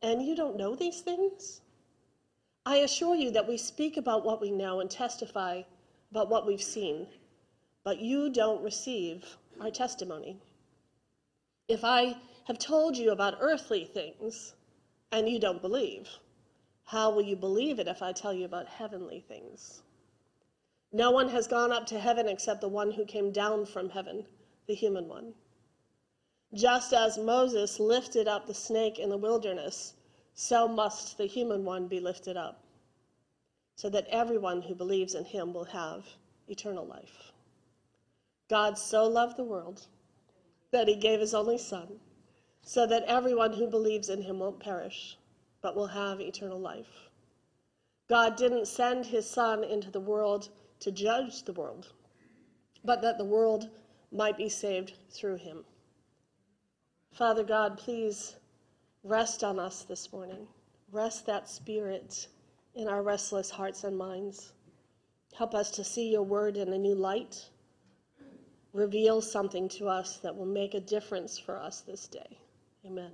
and 0.01 0.21
you 0.21 0.35
don't 0.35 0.57
know 0.57 0.75
these 0.75 0.99
things? 0.99 1.61
I 2.65 2.79
assure 2.79 3.15
you 3.15 3.31
that 3.31 3.47
we 3.47 3.55
speak 3.55 3.95
about 3.95 4.25
what 4.25 4.41
we 4.41 4.51
know 4.51 4.81
and 4.81 4.91
testify 4.91 5.61
about 6.11 6.29
what 6.29 6.45
we've 6.45 6.61
seen, 6.61 7.07
but 7.85 7.99
you 7.99 8.29
don't 8.29 8.61
receive 8.61 9.37
our 9.60 9.72
testimony. 9.72 10.38
If 11.68 11.84
I 11.84 12.18
have 12.47 12.60
told 12.60 12.95
you 12.97 13.12
about 13.12 13.38
earthly 13.39 13.86
things 13.86 14.53
and 15.12 15.28
you 15.28 15.39
don't 15.39 15.62
believe, 15.62 16.10
how 16.86 17.10
will 17.10 17.24
you 17.24 17.36
believe 17.36 17.80
it 17.80 17.88
if 17.88 18.01
I 18.01 18.12
tell 18.12 18.34
you 18.34 18.45
about 18.45 18.68
heavenly 18.68 19.20
things? 19.28 19.82
No 20.91 21.12
one 21.12 21.30
has 21.30 21.47
gone 21.47 21.72
up 21.72 21.86
to 21.88 21.99
heaven 21.99 22.28
except 22.28 22.62
the 22.62 22.70
one 22.70 22.91
who 22.91 23.06
came 23.06 23.32
down 23.32 23.66
from 23.66 23.89
heaven, 23.89 24.26
the 24.68 24.76
human 24.76 25.08
one. 25.08 25.34
Just 26.53 26.93
as 26.93 27.18
Moses 27.18 27.80
lifted 27.80 28.28
up 28.28 28.45
the 28.45 28.53
snake 28.53 28.99
in 28.99 29.10
the 29.10 29.18
wilderness, 29.18 29.93
so 30.36 30.68
must 30.68 31.18
the 31.18 31.26
human 31.26 31.66
one 31.66 31.88
be 31.88 31.99
lifted 31.99 32.38
up, 32.38 32.64
so 33.76 33.89
that 33.89 34.08
everyone 34.08 34.62
who 34.62 34.76
believes 34.76 35.16
in 35.16 35.26
him 35.26 35.53
will 35.53 35.66
have 35.66 36.06
eternal 36.47 36.86
life. 36.86 37.32
God 38.49 38.77
so 38.77 39.07
loved 39.07 39.37
the 39.37 39.43
world 39.43 39.87
that 40.71 40.87
he 40.87 40.95
gave 40.95 41.19
his 41.19 41.33
only 41.33 41.57
Son, 41.57 41.99
so 42.61 42.85
that 42.85 43.03
everyone 43.03 43.53
who 43.53 43.67
believes 43.67 44.09
in 44.09 44.21
him 44.21 44.39
won't 44.39 44.59
perish, 44.59 45.17
but 45.61 45.75
will 45.75 45.87
have 45.87 46.19
eternal 46.19 46.59
life. 46.59 47.09
God 48.07 48.35
didn't 48.35 48.67
send 48.67 49.05
his 49.05 49.27
Son 49.29 49.63
into 49.63 49.89
the 49.89 49.99
world 49.99 50.49
to 50.79 50.91
judge 50.91 51.43
the 51.43 51.53
world, 51.53 51.91
but 52.83 53.01
that 53.01 53.17
the 53.17 53.25
world 53.25 53.69
might 54.11 54.37
be 54.37 54.49
saved 54.49 54.93
through 55.09 55.37
him. 55.37 55.65
Father 57.13 57.43
God, 57.43 57.77
please 57.77 58.35
rest 59.03 59.43
on 59.43 59.59
us 59.59 59.83
this 59.83 60.11
morning. 60.11 60.47
Rest 60.91 61.25
that 61.25 61.49
spirit 61.49 62.27
in 62.75 62.87
our 62.87 63.01
restless 63.01 63.49
hearts 63.49 63.83
and 63.83 63.97
minds. 63.97 64.51
Help 65.33 65.55
us 65.55 65.71
to 65.71 65.83
see 65.83 66.11
your 66.11 66.23
word 66.23 66.57
in 66.57 66.73
a 66.73 66.77
new 66.77 66.93
light. 66.93 67.49
Reveal 68.76 69.21
something 69.21 69.69
to 69.69 69.88
us 69.88 70.17
that 70.17 70.36
will 70.36 70.45
make 70.45 70.73
a 70.73 70.82
difference 70.82 71.39
for 71.39 71.57
us 71.57 71.80
this 71.80 72.09
day. 72.09 72.38
Amen. 72.86 73.11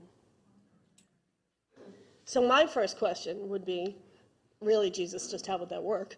So, 2.25 2.41
my 2.41 2.65
first 2.65 2.97
question 2.97 3.47
would 3.47 3.63
be 3.63 3.95
really, 4.59 4.89
Jesus, 4.89 5.29
just 5.29 5.45
how 5.45 5.57
would 5.57 5.69
that 5.69 5.83
work? 5.83 6.15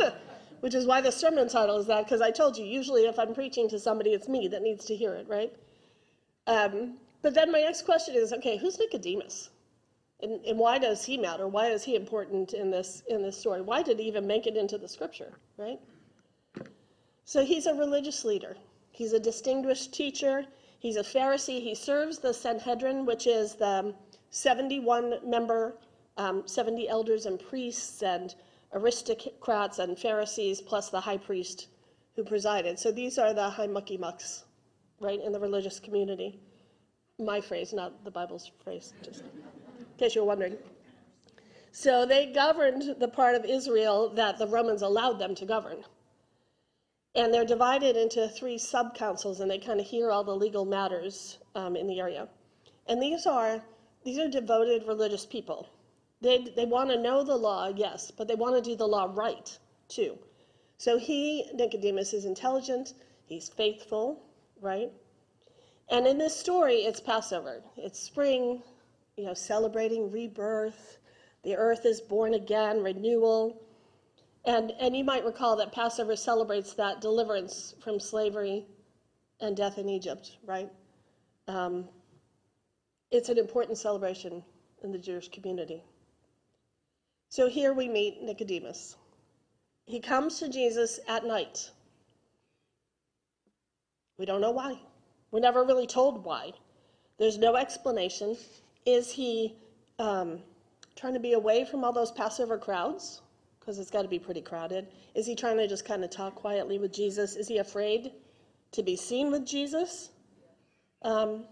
Which 0.60 0.74
is 0.74 0.86
why 0.86 1.02
the 1.02 1.12
sermon 1.12 1.50
title 1.50 1.76
is 1.76 1.86
that, 1.88 2.06
because 2.06 2.22
I 2.22 2.30
told 2.30 2.56
you, 2.56 2.64
usually 2.64 3.02
if 3.02 3.18
I'm 3.18 3.34
preaching 3.34 3.68
to 3.68 3.78
somebody, 3.78 4.14
it's 4.14 4.26
me 4.26 4.48
that 4.48 4.62
needs 4.62 4.86
to 4.86 4.96
hear 4.96 5.12
it, 5.12 5.28
right? 5.28 5.52
Um, 6.46 6.94
but 7.20 7.34
then 7.34 7.52
my 7.52 7.60
next 7.60 7.84
question 7.84 8.14
is 8.14 8.32
okay, 8.32 8.56
who's 8.56 8.78
Nicodemus? 8.78 9.50
And, 10.20 10.42
and 10.46 10.58
why 10.58 10.78
does 10.78 11.04
he 11.04 11.18
matter? 11.18 11.46
Why 11.46 11.66
is 11.66 11.84
he 11.84 11.94
important 11.94 12.54
in 12.54 12.70
this, 12.70 13.02
in 13.06 13.20
this 13.20 13.36
story? 13.36 13.60
Why 13.60 13.82
did 13.82 13.98
he 13.98 14.06
even 14.06 14.26
make 14.26 14.46
it 14.46 14.56
into 14.56 14.78
the 14.78 14.88
scripture, 14.88 15.34
right? 15.58 15.78
So 17.24 17.44
he's 17.44 17.66
a 17.66 17.74
religious 17.74 18.24
leader, 18.24 18.56
he's 18.90 19.12
a 19.12 19.20
distinguished 19.20 19.92
teacher, 19.92 20.44
he's 20.80 20.96
a 20.96 21.02
Pharisee. 21.02 21.60
He 21.60 21.74
serves 21.74 22.18
the 22.18 22.34
Sanhedrin, 22.34 23.06
which 23.06 23.26
is 23.26 23.54
the 23.54 23.94
71 24.30 25.18
member, 25.24 25.78
um, 26.16 26.42
70 26.46 26.88
elders 26.88 27.26
and 27.26 27.38
priests 27.38 28.02
and 28.02 28.34
aristocrats 28.72 29.78
and 29.78 29.98
Pharisees, 29.98 30.60
plus 30.60 30.90
the 30.90 31.00
high 31.00 31.18
priest 31.18 31.68
who 32.16 32.24
presided. 32.24 32.78
So 32.78 32.90
these 32.90 33.18
are 33.18 33.32
the 33.32 33.48
high 33.48 33.66
mucky 33.66 33.96
mucks, 33.96 34.44
right, 35.00 35.20
in 35.20 35.32
the 35.32 35.40
religious 35.40 35.78
community. 35.78 36.40
My 37.18 37.40
phrase, 37.40 37.72
not 37.72 38.04
the 38.04 38.10
Bible's 38.10 38.50
phrase, 38.64 38.92
just 39.02 39.20
in 39.20 39.28
case 39.98 40.14
you're 40.14 40.24
wondering. 40.24 40.56
So 41.70 42.04
they 42.04 42.32
governed 42.32 42.96
the 42.98 43.08
part 43.08 43.34
of 43.34 43.44
Israel 43.44 44.10
that 44.10 44.38
the 44.38 44.46
Romans 44.46 44.82
allowed 44.82 45.18
them 45.18 45.34
to 45.36 45.46
govern. 45.46 45.84
And 47.14 47.32
they're 47.32 47.44
divided 47.44 47.96
into 47.96 48.28
three 48.28 48.56
sub 48.56 48.94
councils, 48.94 49.40
and 49.40 49.50
they 49.50 49.58
kind 49.58 49.80
of 49.80 49.86
hear 49.86 50.10
all 50.10 50.24
the 50.24 50.34
legal 50.34 50.64
matters 50.64 51.38
um, 51.54 51.76
in 51.76 51.86
the 51.86 52.00
area. 52.00 52.28
And 52.86 53.02
these 53.02 53.26
are 53.26 53.62
these 54.04 54.18
are 54.18 54.28
devoted 54.28 54.86
religious 54.86 55.26
people. 55.26 55.68
They 56.20 56.52
they 56.56 56.64
want 56.64 56.90
to 56.90 56.98
know 56.98 57.22
the 57.22 57.36
law, 57.36 57.68
yes, 57.68 58.10
but 58.10 58.28
they 58.28 58.34
want 58.34 58.56
to 58.56 58.70
do 58.70 58.76
the 58.76 58.88
law 58.88 59.10
right 59.12 59.58
too. 59.88 60.18
So 60.78 60.98
he 60.98 61.44
Nicodemus 61.52 62.12
is 62.12 62.24
intelligent. 62.24 62.94
He's 63.26 63.48
faithful, 63.48 64.22
right? 64.60 64.90
And 65.88 66.06
in 66.06 66.18
this 66.18 66.34
story, 66.34 66.76
it's 66.84 67.00
Passover. 67.00 67.62
It's 67.76 67.98
spring, 67.98 68.62
you 69.16 69.24
know, 69.24 69.34
celebrating 69.34 70.10
rebirth. 70.10 70.98
The 71.42 71.56
earth 71.56 71.84
is 71.84 72.00
born 72.00 72.34
again, 72.34 72.82
renewal. 72.82 73.60
And, 74.44 74.72
and 74.80 74.96
you 74.96 75.04
might 75.04 75.24
recall 75.24 75.56
that 75.56 75.72
Passover 75.72 76.16
celebrates 76.16 76.74
that 76.74 77.00
deliverance 77.00 77.74
from 77.80 78.00
slavery 78.00 78.66
and 79.40 79.56
death 79.56 79.78
in 79.78 79.88
Egypt, 79.88 80.36
right? 80.44 80.70
Um, 81.46 81.88
it's 83.10 83.28
an 83.28 83.38
important 83.38 83.78
celebration 83.78 84.42
in 84.82 84.92
the 84.92 84.98
Jewish 84.98 85.28
community. 85.28 85.82
So 87.28 87.48
here 87.48 87.72
we 87.72 87.88
meet 87.88 88.22
Nicodemus. 88.22 88.96
He 89.86 90.00
comes 90.00 90.38
to 90.38 90.48
Jesus 90.48 91.00
at 91.08 91.24
night. 91.24 91.70
We 94.18 94.26
don't 94.26 94.40
know 94.40 94.50
why. 94.50 94.78
We're 95.30 95.40
never 95.40 95.64
really 95.64 95.86
told 95.86 96.24
why. 96.24 96.52
There's 97.18 97.38
no 97.38 97.56
explanation. 97.56 98.36
Is 98.84 99.10
he 99.10 99.56
um, 99.98 100.40
trying 100.94 101.14
to 101.14 101.20
be 101.20 101.32
away 101.32 101.64
from 101.64 101.84
all 101.84 101.92
those 101.92 102.12
Passover 102.12 102.58
crowds? 102.58 103.21
Because 103.62 103.78
it's 103.78 103.92
got 103.92 104.02
to 104.02 104.08
be 104.08 104.18
pretty 104.18 104.40
crowded. 104.40 104.88
Is 105.14 105.24
he 105.24 105.36
trying 105.36 105.56
to 105.58 105.68
just 105.68 105.84
kind 105.84 106.02
of 106.02 106.10
talk 106.10 106.34
quietly 106.34 106.80
with 106.80 106.92
Jesus? 106.92 107.36
Is 107.36 107.46
he 107.46 107.58
afraid 107.58 108.10
to 108.72 108.82
be 108.82 108.96
seen 108.96 109.30
with 109.30 109.46
Jesus? 109.46 110.10
Um, 111.02 111.44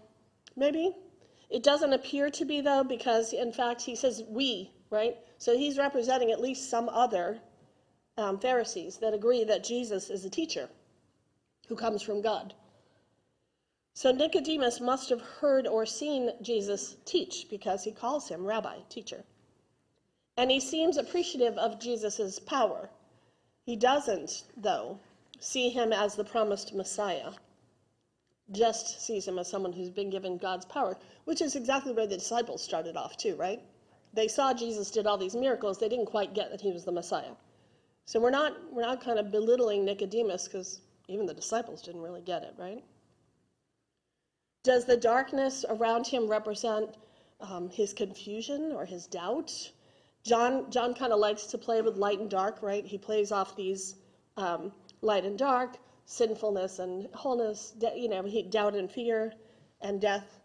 maybe. 0.57 0.93
It 1.49 1.63
doesn't 1.63 1.93
appear 1.93 2.29
to 2.29 2.43
be, 2.43 2.59
though, 2.59 2.83
because 2.83 3.31
in 3.31 3.53
fact 3.53 3.81
he 3.81 3.95
says 3.95 4.23
we, 4.27 4.71
right? 4.89 5.15
So 5.37 5.57
he's 5.57 5.77
representing 5.77 6.31
at 6.31 6.41
least 6.41 6.69
some 6.69 6.89
other 6.89 7.39
um, 8.17 8.39
Pharisees 8.39 8.97
that 8.97 9.13
agree 9.13 9.45
that 9.45 9.63
Jesus 9.63 10.09
is 10.09 10.25
a 10.25 10.29
teacher 10.29 10.67
who 11.69 11.77
comes 11.77 12.01
from 12.01 12.21
God. 12.21 12.53
So 13.93 14.11
Nicodemus 14.11 14.81
must 14.81 15.09
have 15.09 15.21
heard 15.21 15.65
or 15.65 15.85
seen 15.85 16.31
Jesus 16.41 16.97
teach 17.05 17.47
because 17.49 17.85
he 17.85 17.93
calls 17.93 18.27
him 18.27 18.45
rabbi, 18.45 18.79
teacher. 18.89 19.23
And 20.41 20.49
he 20.49 20.59
seems 20.59 20.97
appreciative 20.97 21.55
of 21.59 21.79
Jesus' 21.79 22.39
power. 22.39 22.89
He 23.63 23.75
doesn't, 23.75 24.45
though, 24.57 24.97
see 25.39 25.69
him 25.69 25.93
as 25.93 26.15
the 26.15 26.23
promised 26.23 26.73
Messiah, 26.73 27.33
just 28.51 29.05
sees 29.05 29.27
him 29.27 29.37
as 29.37 29.47
someone 29.47 29.71
who's 29.71 29.91
been 29.91 30.09
given 30.09 30.39
God's 30.39 30.65
power, 30.65 30.97
which 31.25 31.41
is 31.41 31.55
exactly 31.55 31.93
where 31.93 32.07
the 32.07 32.17
disciples 32.17 32.63
started 32.63 32.97
off, 32.97 33.17
too, 33.17 33.35
right? 33.35 33.61
They 34.13 34.27
saw 34.27 34.51
Jesus 34.51 34.89
did 34.89 35.05
all 35.05 35.15
these 35.15 35.35
miracles, 35.35 35.77
they 35.77 35.87
didn't 35.87 36.07
quite 36.07 36.33
get 36.33 36.49
that 36.49 36.61
he 36.61 36.71
was 36.71 36.85
the 36.85 36.91
Messiah. 36.91 37.35
So 38.05 38.19
we're 38.19 38.31
not, 38.31 38.57
we're 38.73 38.81
not 38.81 38.99
kind 38.99 39.19
of 39.19 39.29
belittling 39.29 39.85
Nicodemus 39.85 40.45
because 40.45 40.81
even 41.07 41.27
the 41.27 41.35
disciples 41.35 41.83
didn't 41.83 42.01
really 42.01 42.21
get 42.21 42.41
it, 42.41 42.55
right? 42.57 42.83
Does 44.63 44.85
the 44.85 44.97
darkness 44.97 45.65
around 45.69 46.07
him 46.07 46.27
represent 46.27 46.97
um, 47.41 47.69
his 47.69 47.93
confusion 47.93 48.71
or 48.71 48.85
his 48.85 49.05
doubt? 49.05 49.71
John, 50.23 50.69
John 50.69 50.93
kind 50.93 51.11
of 51.11 51.19
likes 51.19 51.45
to 51.47 51.57
play 51.57 51.81
with 51.81 51.97
light 51.97 52.19
and 52.19 52.29
dark, 52.29 52.61
right? 52.61 52.85
He 52.85 52.97
plays 52.97 53.31
off 53.31 53.55
these 53.55 53.95
um, 54.37 54.71
light 55.01 55.25
and 55.25 55.37
dark, 55.37 55.77
sinfulness 56.05 56.79
and 56.79 57.07
wholeness, 57.13 57.73
you 57.95 58.09
know, 58.09 58.23
he, 58.23 58.43
doubt 58.43 58.75
and 58.75 58.91
fear 58.91 59.33
and 59.81 59.99
death. 59.99 60.39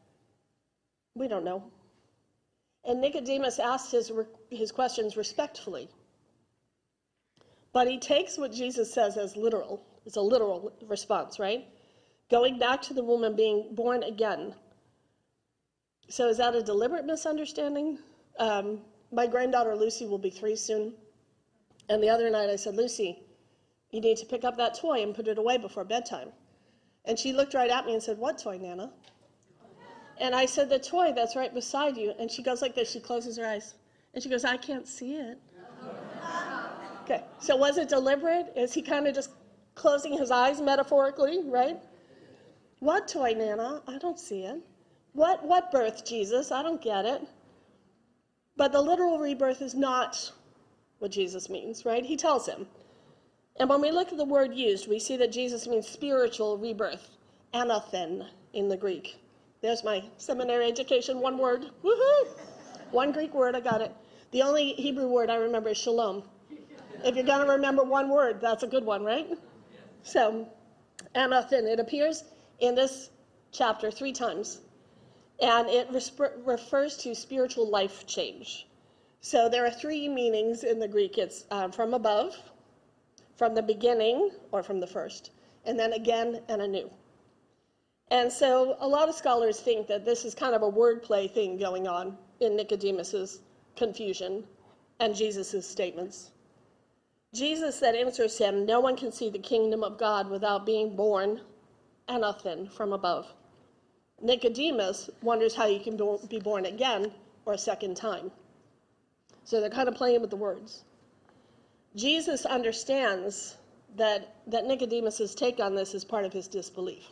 We 1.15 1.29
don't 1.29 1.45
know. 1.45 1.71
And 2.85 3.01
Nicodemus 3.01 3.59
asks 3.59 3.91
his, 3.91 4.13
his 4.51 4.71
questions 4.73 5.17
respectfully. 5.17 5.89
But 7.73 7.89
he 7.89 7.99
takes 7.99 8.39
what 8.39 8.53
Jesus 8.53 8.93
says 8.93 9.17
as 9.19 9.37
literal. 9.37 9.83
It's 10.07 10.17
a 10.17 10.21
literal 10.21 10.73
response, 10.87 11.39
right? 11.39 11.67
Going 12.31 12.59
back 12.59 12.81
to 12.83 12.95
the 12.95 13.03
woman 13.03 13.37
being 13.37 13.75
born 13.75 14.03
again. 14.03 14.55
So 16.09 16.29
is 16.29 16.39
that 16.39 16.55
a 16.55 16.63
deliberate 16.63 17.05
misunderstanding? 17.05 17.99
Um, 18.39 18.81
my 19.13 19.27
granddaughter 19.27 19.77
Lucy 19.77 20.07
will 20.07 20.19
be 20.19 20.31
three 20.31 20.57
soon. 20.57 20.95
And 21.89 22.03
the 22.03 22.09
other 22.09 22.31
night 22.31 22.51
I 22.51 22.57
said, 22.57 22.77
Lucy, 22.77 23.23
you 23.91 24.01
need 24.01 24.17
to 24.19 24.27
pick 24.27 24.45
up 24.45 24.57
that 24.57 24.75
toy 24.75 25.03
and 25.03 25.15
put 25.15 25.29
it 25.29 25.39
away 25.39 25.59
before 25.59 25.85
bedtime. 25.85 26.31
And 27.05 27.19
she 27.19 27.33
looked 27.33 27.55
right 27.55 27.71
at 27.71 27.87
me 27.87 27.95
and 27.95 28.03
said, 28.03 28.19
What 28.19 28.39
toy, 28.39 28.59
Nana? 28.59 28.91
And 30.19 30.35
I 30.35 30.47
said, 30.47 30.69
The 30.69 30.79
toy 30.79 31.13
that's 31.15 31.37
right 31.37 31.55
beside 31.55 31.97
you. 31.97 32.13
And 32.19 32.31
she 32.31 32.43
goes 32.43 32.63
like 32.63 32.75
this. 32.75 32.91
She 32.91 33.01
closes 33.01 33.37
her 33.37 33.47
eyes. 33.47 33.75
And 34.15 34.23
she 34.23 34.29
goes, 34.29 34.45
I 34.45 34.57
can't 34.57 34.87
see 34.87 35.15
it. 35.15 35.39
Okay, 37.05 37.23
so 37.39 37.55
was 37.55 37.79
it 37.79 37.89
deliberate? 37.89 38.53
Is 38.57 38.75
he 38.75 38.83
kind 38.83 39.07
of 39.07 39.15
just 39.15 39.31
closing 39.77 40.19
his 40.19 40.33
eyes 40.33 40.61
metaphorically, 40.61 41.43
right? 41.45 41.79
What 42.81 43.07
toy, 43.07 43.33
Nana? 43.33 43.81
I 43.87 43.99
don't 43.99 44.19
see 44.19 44.43
it. 44.43 44.61
What, 45.13 45.45
what 45.45 45.71
birth, 45.71 46.05
Jesus? 46.05 46.51
I 46.51 46.65
don't 46.65 46.83
get 46.83 47.05
it. 47.05 47.23
But 48.57 48.73
the 48.73 48.81
literal 48.81 49.19
rebirth 49.19 49.61
is 49.61 49.75
not 49.75 50.33
what 50.99 51.11
Jesus 51.11 51.51
means, 51.51 51.85
right? 51.85 52.05
He 52.05 52.17
tells 52.17 52.47
him. 52.47 52.67
And 53.59 53.69
when 53.69 53.81
we 53.81 53.91
look 53.91 54.13
at 54.13 54.19
the 54.19 54.25
word 54.25 54.55
used, 54.55 54.89
we 54.89 54.99
see 54.99 55.17
that 55.19 55.33
Jesus 55.33 55.67
means 55.67 55.87
spiritual 55.87 56.59
rebirth, 56.59 57.11
anothen 57.55 58.27
in 58.53 58.69
the 58.69 58.77
Greek. 58.77 59.17
There's 59.63 59.85
my 59.85 60.05
seminary 60.17 60.67
education, 60.69 61.21
one 61.21 61.39
word. 61.39 61.67
Woohoo! 61.83 62.39
One 62.91 63.13
Greek 63.13 63.35
word, 63.35 63.55
I 63.57 63.61
got 63.61 63.81
it. 63.81 63.95
The 64.31 64.43
only 64.43 64.73
Hebrew 64.75 65.09
word 65.09 65.31
I 65.31 65.37
remember 65.37 65.71
is 65.71 65.79
shalom. 65.79 66.23
If 67.05 67.15
you're 67.15 67.25
going 67.25 67.47
to 67.47 67.53
remember 67.53 67.83
one 67.83 68.09
word, 68.09 68.41
that's 68.41 68.63
a 68.63 68.67
good 68.67 68.85
one, 68.85 69.05
right? 69.05 69.29
So, 70.03 70.49
anothen, 71.15 71.65
it 71.65 71.81
appears 71.81 72.25
in 72.61 72.75
this 72.75 73.11
chapter 73.53 73.91
three 73.91 74.13
times, 74.13 74.61
and 75.41 75.69
it 75.69 75.89
refers 76.45 76.97
to 76.99 77.15
spiritual 77.15 77.69
life 77.69 78.07
change. 78.07 78.67
So 79.21 79.49
there 79.49 79.67
are 79.67 79.71
three 79.71 80.09
meanings 80.09 80.65
in 80.65 80.79
the 80.79 80.89
Greek 80.89 81.19
it's 81.19 81.45
uh, 81.51 81.69
from 81.69 81.95
above, 81.95 82.37
from 83.37 83.55
the 83.55 83.63
beginning, 83.63 84.31
or 84.53 84.63
from 84.63 84.81
the 84.81 84.87
first, 84.87 85.31
and 85.65 85.79
then 85.79 85.93
again 85.93 86.41
and 86.49 86.63
anew. 86.63 86.91
And 88.11 88.33
so 88.33 88.77
a 88.79 88.87
lot 88.87 89.09
of 89.09 89.15
scholars 89.15 89.61
think 89.61 89.89
that 89.89 90.05
this 90.05 90.25
is 90.25 90.35
kind 90.35 90.55
of 90.55 90.63
a 90.63 90.71
wordplay 90.71 91.31
thing 91.31 91.59
going 91.59 91.89
on 91.89 92.17
in 92.41 92.57
Nicodemus's 92.57 93.41
confusion 93.75 94.45
and 95.01 95.15
Jesus' 95.15 95.69
statements. 95.69 96.31
Jesus 97.35 97.81
that 97.81 97.95
answers 97.95 98.39
him, 98.39 98.65
No 98.65 98.81
one 98.81 98.97
can 98.97 99.13
see 99.13 99.29
the 99.29 99.39
kingdom 99.39 99.83
of 99.83 99.99
God 99.99 100.31
without 100.31 100.65
being 100.65 100.97
born 100.97 101.41
anothen 102.09 102.71
from 102.71 102.93
above. 102.93 103.35
Nicodemus 104.21 105.11
wonders 105.23 105.55
how 105.55 105.67
you 105.67 105.81
can 105.81 105.97
be 106.29 106.41
born 106.41 106.67
again 106.67 107.13
or 107.45 107.53
a 107.53 107.59
second 107.59 107.97
time. 107.97 108.31
So 109.45 109.61
they're 109.61 109.71
kind 109.71 109.89
of 109.89 109.95
playing 109.95 110.21
with 110.21 110.31
the 110.31 110.37
words. 110.37 110.85
Jesus 111.95 112.45
understands 112.45 113.57
that, 113.97 114.35
that 114.47 114.67
Nicodemus's 114.67 115.35
take 115.35 115.61
on 115.61 115.75
this 115.75 115.95
is 115.95 116.05
part 116.05 116.25
of 116.25 116.33
his 116.33 116.49
disbelief. 116.49 117.05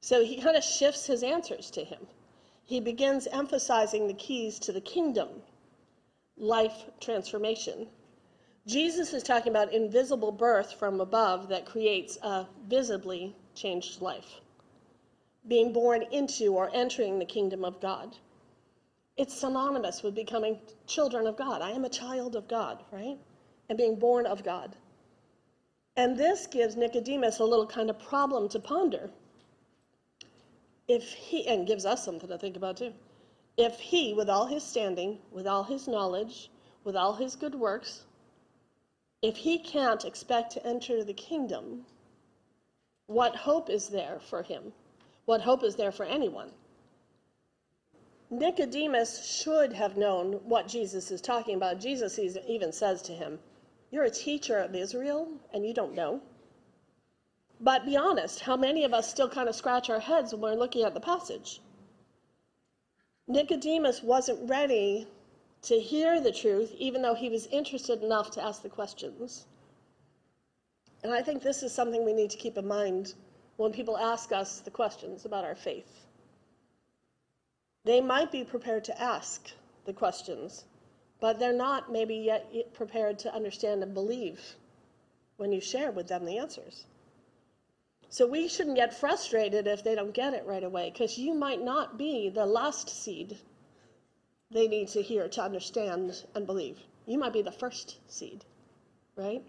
So 0.00 0.24
he 0.24 0.40
kind 0.40 0.56
of 0.56 0.64
shifts 0.64 1.06
his 1.06 1.22
answers 1.22 1.70
to 1.72 1.84
him. 1.84 2.06
He 2.66 2.80
begins 2.80 3.26
emphasizing 3.26 4.06
the 4.06 4.14
keys 4.14 4.58
to 4.60 4.72
the 4.72 4.80
kingdom, 4.80 5.28
life 6.36 6.84
transformation. 7.00 7.88
Jesus 8.66 9.12
is 9.12 9.22
talking 9.22 9.50
about 9.50 9.72
invisible 9.72 10.32
birth 10.32 10.72
from 10.72 11.00
above 11.00 11.48
that 11.48 11.66
creates 11.66 12.16
a 12.22 12.46
visibly 12.66 13.36
changed 13.54 14.00
life, 14.00 14.40
being 15.46 15.72
born 15.72 16.02
into 16.10 16.54
or 16.54 16.70
entering 16.72 17.18
the 17.18 17.24
kingdom 17.24 17.64
of 17.64 17.80
God. 17.80 18.16
It's 19.16 19.34
synonymous 19.34 20.02
with 20.02 20.14
becoming 20.14 20.58
children 20.86 21.26
of 21.26 21.36
God. 21.36 21.62
I 21.62 21.70
am 21.70 21.84
a 21.84 21.88
child 21.88 22.34
of 22.34 22.48
God, 22.48 22.82
right? 22.90 23.18
And 23.68 23.78
being 23.78 23.96
born 23.96 24.26
of 24.26 24.42
God. 24.42 24.76
And 25.96 26.16
this 26.16 26.46
gives 26.46 26.76
Nicodemus 26.76 27.38
a 27.38 27.44
little 27.44 27.66
kind 27.66 27.90
of 27.90 27.98
problem 28.00 28.48
to 28.48 28.58
ponder. 28.58 29.10
If 30.88 31.12
he, 31.12 31.46
and 31.46 31.66
gives 31.66 31.86
us 31.86 32.04
something 32.04 32.28
to 32.28 32.38
think 32.38 32.56
about 32.56 32.78
too. 32.78 32.92
If 33.56 33.78
he, 33.78 34.12
with 34.12 34.28
all 34.28 34.46
his 34.46 34.64
standing, 34.64 35.18
with 35.30 35.46
all 35.46 35.62
his 35.62 35.86
knowledge, 35.86 36.50
with 36.82 36.96
all 36.96 37.14
his 37.14 37.36
good 37.36 37.54
works, 37.54 38.04
if 39.22 39.36
he 39.36 39.58
can't 39.58 40.04
expect 40.04 40.52
to 40.52 40.66
enter 40.66 41.04
the 41.04 41.14
kingdom, 41.14 41.86
what 43.06 43.36
hope 43.36 43.70
is 43.70 43.88
there 43.88 44.18
for 44.20 44.42
him? 44.42 44.72
What 45.26 45.40
hope 45.40 45.62
is 45.64 45.76
there 45.76 45.92
for 45.92 46.04
anyone? 46.04 46.52
Nicodemus 48.30 49.24
should 49.24 49.72
have 49.72 49.96
known 49.96 50.34
what 50.48 50.66
Jesus 50.66 51.10
is 51.10 51.20
talking 51.20 51.54
about. 51.54 51.80
Jesus 51.80 52.18
even 52.18 52.72
says 52.72 53.00
to 53.02 53.12
him, 53.12 53.38
You're 53.90 54.04
a 54.04 54.10
teacher 54.10 54.58
of 54.58 54.74
Israel 54.74 55.28
and 55.52 55.64
you 55.64 55.72
don't 55.72 55.94
know. 55.94 56.20
But 57.60 57.86
be 57.86 57.96
honest, 57.96 58.40
how 58.40 58.56
many 58.56 58.84
of 58.84 58.92
us 58.92 59.08
still 59.08 59.28
kind 59.28 59.48
of 59.48 59.54
scratch 59.54 59.88
our 59.88 60.00
heads 60.00 60.32
when 60.32 60.42
we're 60.42 60.58
looking 60.58 60.84
at 60.84 60.94
the 60.94 61.00
passage? 61.00 61.60
Nicodemus 63.26 64.02
wasn't 64.02 64.50
ready 64.50 65.06
to 65.62 65.80
hear 65.80 66.20
the 66.20 66.32
truth, 66.32 66.74
even 66.76 67.00
though 67.00 67.14
he 67.14 67.30
was 67.30 67.46
interested 67.46 68.02
enough 68.02 68.30
to 68.32 68.44
ask 68.44 68.60
the 68.60 68.68
questions. 68.68 69.46
And 71.02 71.12
I 71.12 71.22
think 71.22 71.42
this 71.42 71.62
is 71.62 71.72
something 71.72 72.04
we 72.04 72.12
need 72.12 72.30
to 72.30 72.36
keep 72.36 72.58
in 72.58 72.66
mind 72.66 73.14
when 73.56 73.72
people 73.72 73.96
ask 73.96 74.32
us 74.32 74.60
the 74.60 74.70
questions 74.70 75.24
about 75.24 75.44
our 75.44 75.54
faith. 75.54 76.06
They 77.84 78.00
might 78.00 78.32
be 78.32 78.44
prepared 78.44 78.84
to 78.84 79.00
ask 79.00 79.50
the 79.84 79.92
questions, 79.92 80.64
but 81.20 81.38
they're 81.38 81.52
not 81.52 81.92
maybe 81.92 82.16
yet 82.16 82.74
prepared 82.74 83.18
to 83.20 83.34
understand 83.34 83.82
and 83.82 83.94
believe 83.94 84.56
when 85.36 85.52
you 85.52 85.60
share 85.60 85.90
with 85.90 86.08
them 86.08 86.24
the 86.24 86.38
answers. 86.38 86.86
So 88.08 88.26
we 88.26 88.48
shouldn't 88.48 88.76
get 88.76 88.94
frustrated 88.94 89.66
if 89.66 89.82
they 89.82 89.94
don't 89.94 90.14
get 90.14 90.34
it 90.34 90.46
right 90.46 90.62
away, 90.62 90.90
because 90.90 91.18
you 91.18 91.34
might 91.34 91.62
not 91.62 91.98
be 91.98 92.28
the 92.28 92.46
last 92.46 92.88
seed 92.88 93.38
they 94.50 94.68
need 94.68 94.88
to 94.88 95.02
hear 95.02 95.28
to 95.28 95.42
understand 95.42 96.24
and 96.34 96.46
believe. 96.46 96.78
You 97.06 97.18
might 97.18 97.32
be 97.32 97.42
the 97.42 97.50
first 97.50 97.98
seed, 98.06 98.44
right? 99.16 99.42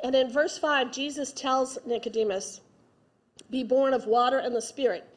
And 0.00 0.14
in 0.14 0.30
verse 0.30 0.58
5, 0.58 0.92
Jesus 0.92 1.32
tells 1.32 1.78
Nicodemus, 1.84 2.60
Be 3.50 3.64
born 3.64 3.92
of 3.94 4.06
water 4.06 4.38
and 4.38 4.54
the 4.54 4.62
Spirit. 4.62 5.08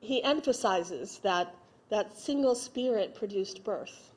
He 0.00 0.22
emphasizes 0.22 1.18
that 1.18 1.54
that 1.92 2.16
single 2.16 2.54
spirit 2.54 3.14
produced 3.14 3.62
birth. 3.64 4.12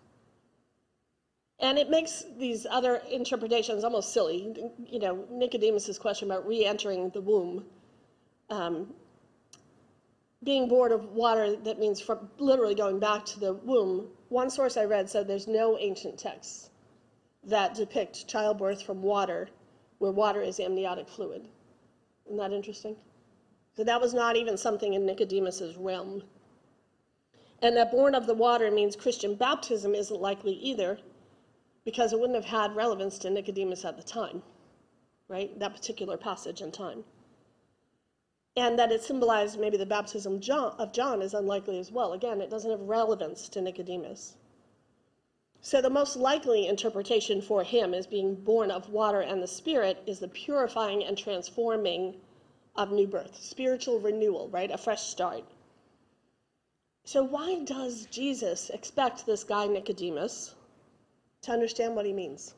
And 1.59 1.77
it 1.77 1.89
makes 1.89 2.23
these 2.37 2.65
other 2.69 3.01
interpretations 3.11 3.83
almost 3.83 4.13
silly. 4.13 4.55
You 4.87 4.99
know, 4.99 5.25
Nicodemus' 5.29 5.97
question 5.99 6.31
about 6.31 6.47
re 6.47 6.63
entering 6.63 7.09
the 7.09 7.19
womb. 7.19 7.65
Um, 8.49 8.93
being 10.41 10.69
born 10.69 10.93
of 10.93 11.11
water, 11.11 11.57
that 11.57 11.77
means 11.77 11.99
from 11.99 12.29
literally 12.37 12.75
going 12.75 12.99
back 12.99 13.25
to 13.25 13.39
the 13.41 13.53
womb. 13.53 14.07
One 14.29 14.49
source 14.49 14.77
I 14.77 14.85
read 14.85 15.09
said 15.09 15.27
there's 15.27 15.47
no 15.47 15.77
ancient 15.77 16.17
texts 16.17 16.69
that 17.43 17.75
depict 17.75 18.25
childbirth 18.25 18.83
from 18.83 19.01
water 19.01 19.49
where 19.99 20.11
water 20.11 20.41
is 20.41 20.59
amniotic 20.59 21.07
fluid. 21.07 21.47
Isn't 22.25 22.37
that 22.37 22.53
interesting? 22.53 22.95
So 23.75 23.83
that 23.83 24.01
was 24.01 24.13
not 24.13 24.35
even 24.35 24.57
something 24.57 24.93
in 24.93 25.05
Nicodemus's 25.05 25.77
realm. 25.77 26.23
And 27.61 27.75
that 27.77 27.91
born 27.91 28.15
of 28.15 28.27
the 28.27 28.33
water 28.33 28.71
means 28.71 28.95
Christian 28.95 29.35
baptism 29.35 29.95
isn't 29.95 30.21
likely 30.21 30.53
either, 30.53 30.99
because 31.83 32.13
it 32.13 32.19
wouldn't 32.19 32.35
have 32.35 32.45
had 32.45 32.75
relevance 32.75 33.17
to 33.19 33.29
Nicodemus 33.29 33.85
at 33.85 33.97
the 33.97 34.03
time, 34.03 34.41
right? 35.27 35.57
That 35.59 35.75
particular 35.75 36.17
passage 36.17 36.61
in 36.61 36.71
time. 36.71 37.03
And 38.57 38.79
that 38.79 38.91
it 38.91 39.03
symbolized 39.03 39.59
maybe 39.59 39.77
the 39.77 39.85
baptism 39.85 40.35
of 40.35 40.91
John 40.93 41.21
is 41.21 41.33
unlikely 41.33 41.77
as 41.77 41.91
well. 41.91 42.13
Again, 42.13 42.41
it 42.41 42.49
doesn't 42.49 42.71
have 42.71 42.81
relevance 42.81 43.49
to 43.49 43.61
Nicodemus. 43.61 44.35
So 45.65 45.81
the 45.81 45.89
most 45.89 46.15
likely 46.15 46.67
interpretation 46.67 47.41
for 47.41 47.63
him 47.63 47.95
as 47.95 48.05
being 48.05 48.35
born 48.35 48.69
of 48.69 48.91
water 48.91 49.21
and 49.21 49.41
the 49.41 49.47
Spirit 49.47 49.97
is 50.05 50.19
the 50.19 50.27
purifying 50.27 51.03
and 51.03 51.17
transforming 51.17 52.21
of 52.75 52.91
new 52.91 53.07
birth, 53.07 53.35
spiritual 53.41 53.99
renewal, 53.99 54.47
right? 54.49 54.69
A 54.69 54.77
fresh 54.77 55.01
start. 55.01 55.43
So 57.03 57.23
why 57.23 57.63
does 57.63 58.05
Jesus 58.11 58.69
expect 58.69 59.25
this 59.25 59.43
guy 59.43 59.65
Nicodemus 59.65 60.53
to 61.41 61.51
understand 61.51 61.95
what 61.95 62.05
he 62.05 62.13
means? 62.13 62.53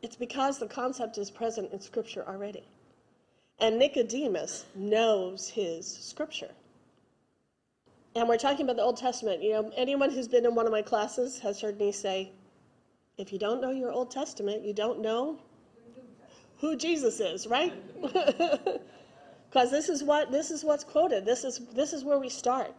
It's 0.00 0.16
because 0.16 0.58
the 0.58 0.66
concept 0.66 1.18
is 1.18 1.30
present 1.30 1.74
in 1.74 1.80
Scripture 1.80 2.24
already. 2.26 2.64
And 3.58 3.78
Nicodemus 3.78 4.64
knows 4.74 5.50
his 5.50 5.86
Scripture. 5.86 6.52
And 8.14 8.28
we're 8.28 8.36
talking 8.36 8.64
about 8.64 8.76
the 8.76 8.82
Old 8.82 8.98
Testament. 8.98 9.42
You 9.42 9.52
know, 9.52 9.72
anyone 9.76 10.10
who's 10.10 10.28
been 10.28 10.44
in 10.44 10.54
one 10.54 10.66
of 10.66 10.72
my 10.72 10.82
classes 10.82 11.38
has 11.40 11.60
heard 11.60 11.78
me 11.78 11.92
say, 11.92 12.32
if 13.16 13.32
you 13.32 13.38
don't 13.38 13.60
know 13.60 13.70
your 13.70 13.90
Old 13.90 14.10
Testament, 14.10 14.64
you 14.64 14.74
don't 14.74 15.00
know 15.00 15.38
who 16.58 16.76
Jesus 16.76 17.20
is, 17.20 17.46
right? 17.46 17.72
Because 19.52 19.70
this 19.70 19.90
is 19.90 20.02
what 20.02 20.32
this 20.32 20.50
is 20.50 20.64
what's 20.64 20.82
quoted. 20.82 21.26
This 21.26 21.44
is 21.44 21.58
this 21.74 21.92
is 21.92 22.04
where 22.04 22.18
we 22.18 22.30
start. 22.30 22.74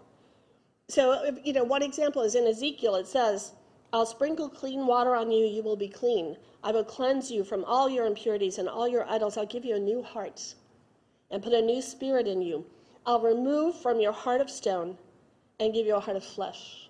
So, 0.90 1.38
you 1.44 1.54
know, 1.54 1.64
one 1.64 1.84
example 1.84 2.24
is 2.24 2.34
in 2.34 2.48
Ezekiel. 2.48 2.96
It 2.96 3.06
says, 3.06 3.52
"I'll 3.94 4.08
sprinkle 4.08 4.50
clean 4.50 4.88
water 4.88 5.14
on 5.16 5.30
you; 5.30 5.46
you 5.46 5.62
will 5.62 5.76
be 5.76 5.88
clean. 5.88 6.36
I 6.64 6.72
will 6.72 6.84
cleanse 6.84 7.30
you 7.30 7.44
from 7.44 7.64
all 7.66 7.92
your 7.92 8.08
impurities 8.08 8.58
and 8.58 8.68
all 8.68 8.88
your 8.88 9.08
idols. 9.08 9.38
I'll 9.38 9.46
give 9.46 9.66
you 9.66 9.76
a 9.76 9.80
new 9.80 10.02
heart, 10.02 10.56
and 11.30 11.44
put 11.44 11.54
a 11.54 11.62
new 11.62 11.80
spirit 11.80 12.28
in 12.28 12.42
you. 12.42 12.66
I'll 13.06 13.22
remove 13.22 13.80
from 13.80 14.00
your 14.00 14.14
heart 14.14 14.42
of 14.42 14.50
stone." 14.50 14.98
And 15.60 15.74
give 15.74 15.86
you 15.86 15.96
a 15.96 16.00
heart 16.00 16.18
of 16.18 16.24
flesh. 16.24 16.90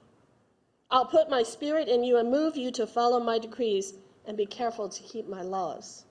I'll 0.90 1.06
put 1.06 1.30
my 1.30 1.44
spirit 1.44 1.88
in 1.88 2.04
you 2.04 2.18
and 2.18 2.30
move 2.30 2.56
you 2.56 2.72
to 2.72 2.86
follow 2.86 3.20
my 3.20 3.40
decrees 3.40 3.96
and 4.26 4.38
be 4.38 4.46
careful 4.46 4.90
to 4.90 5.04
keep 5.04 5.28
my 5.28 5.42
laws. 5.42 6.06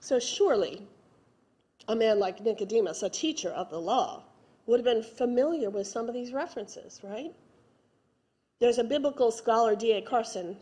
So, 0.00 0.18
surely, 0.18 0.86
a 1.86 1.94
man 1.94 2.18
like 2.18 2.40
Nicodemus, 2.40 3.02
a 3.02 3.08
teacher 3.08 3.50
of 3.50 3.70
the 3.70 3.80
law, 3.80 4.24
would 4.66 4.80
have 4.80 4.84
been 4.84 5.02
familiar 5.02 5.70
with 5.70 5.86
some 5.86 6.08
of 6.08 6.14
these 6.14 6.32
references, 6.32 7.00
right? 7.02 7.34
There's 8.58 8.78
a 8.78 8.84
biblical 8.84 9.30
scholar, 9.30 9.76
D.A. 9.76 10.00
Carson, 10.00 10.56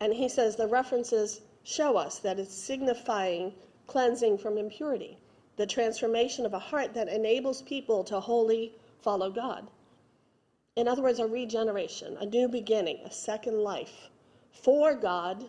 and 0.00 0.14
he 0.14 0.28
says 0.28 0.56
the 0.56 0.66
references 0.66 1.42
show 1.64 1.96
us 1.96 2.18
that 2.20 2.38
it's 2.38 2.54
signifying 2.54 3.52
cleansing 3.86 4.38
from 4.38 4.56
impurity, 4.56 5.18
the 5.56 5.66
transformation 5.66 6.46
of 6.46 6.54
a 6.54 6.58
heart 6.58 6.94
that 6.94 7.08
enables 7.08 7.62
people 7.62 8.02
to 8.04 8.18
wholly 8.18 8.72
follow 9.00 9.30
God. 9.30 9.68
In 10.74 10.88
other 10.88 11.02
words, 11.02 11.18
a 11.18 11.26
regeneration, 11.26 12.16
a 12.18 12.26
new 12.26 12.48
beginning, 12.48 13.00
a 13.04 13.10
second 13.10 13.58
life 13.58 14.10
for 14.50 14.94
God 14.94 15.44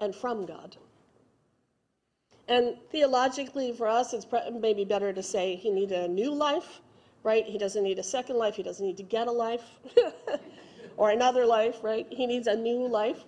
and 0.00 0.14
from 0.14 0.44
God. 0.44 0.76
And 2.48 2.76
theologically, 2.90 3.72
for 3.72 3.88
us, 3.88 4.12
it's 4.12 4.26
maybe 4.52 4.84
better 4.84 5.12
to 5.12 5.22
say 5.22 5.56
he 5.56 5.70
needed 5.70 5.98
a 5.98 6.08
new 6.08 6.32
life, 6.32 6.80
right? 7.22 7.44
He 7.44 7.58
doesn't 7.58 7.82
need 7.82 7.98
a 7.98 8.04
second 8.04 8.36
life. 8.36 8.54
He 8.54 8.62
doesn't 8.62 8.86
need 8.86 8.98
to 8.98 9.02
get 9.02 9.26
a 9.26 9.32
life 9.32 9.64
or 10.96 11.10
another 11.10 11.44
life, 11.46 11.82
right? 11.82 12.06
He 12.10 12.26
needs 12.26 12.46
a 12.46 12.54
new 12.54 12.86
life. 12.86 13.24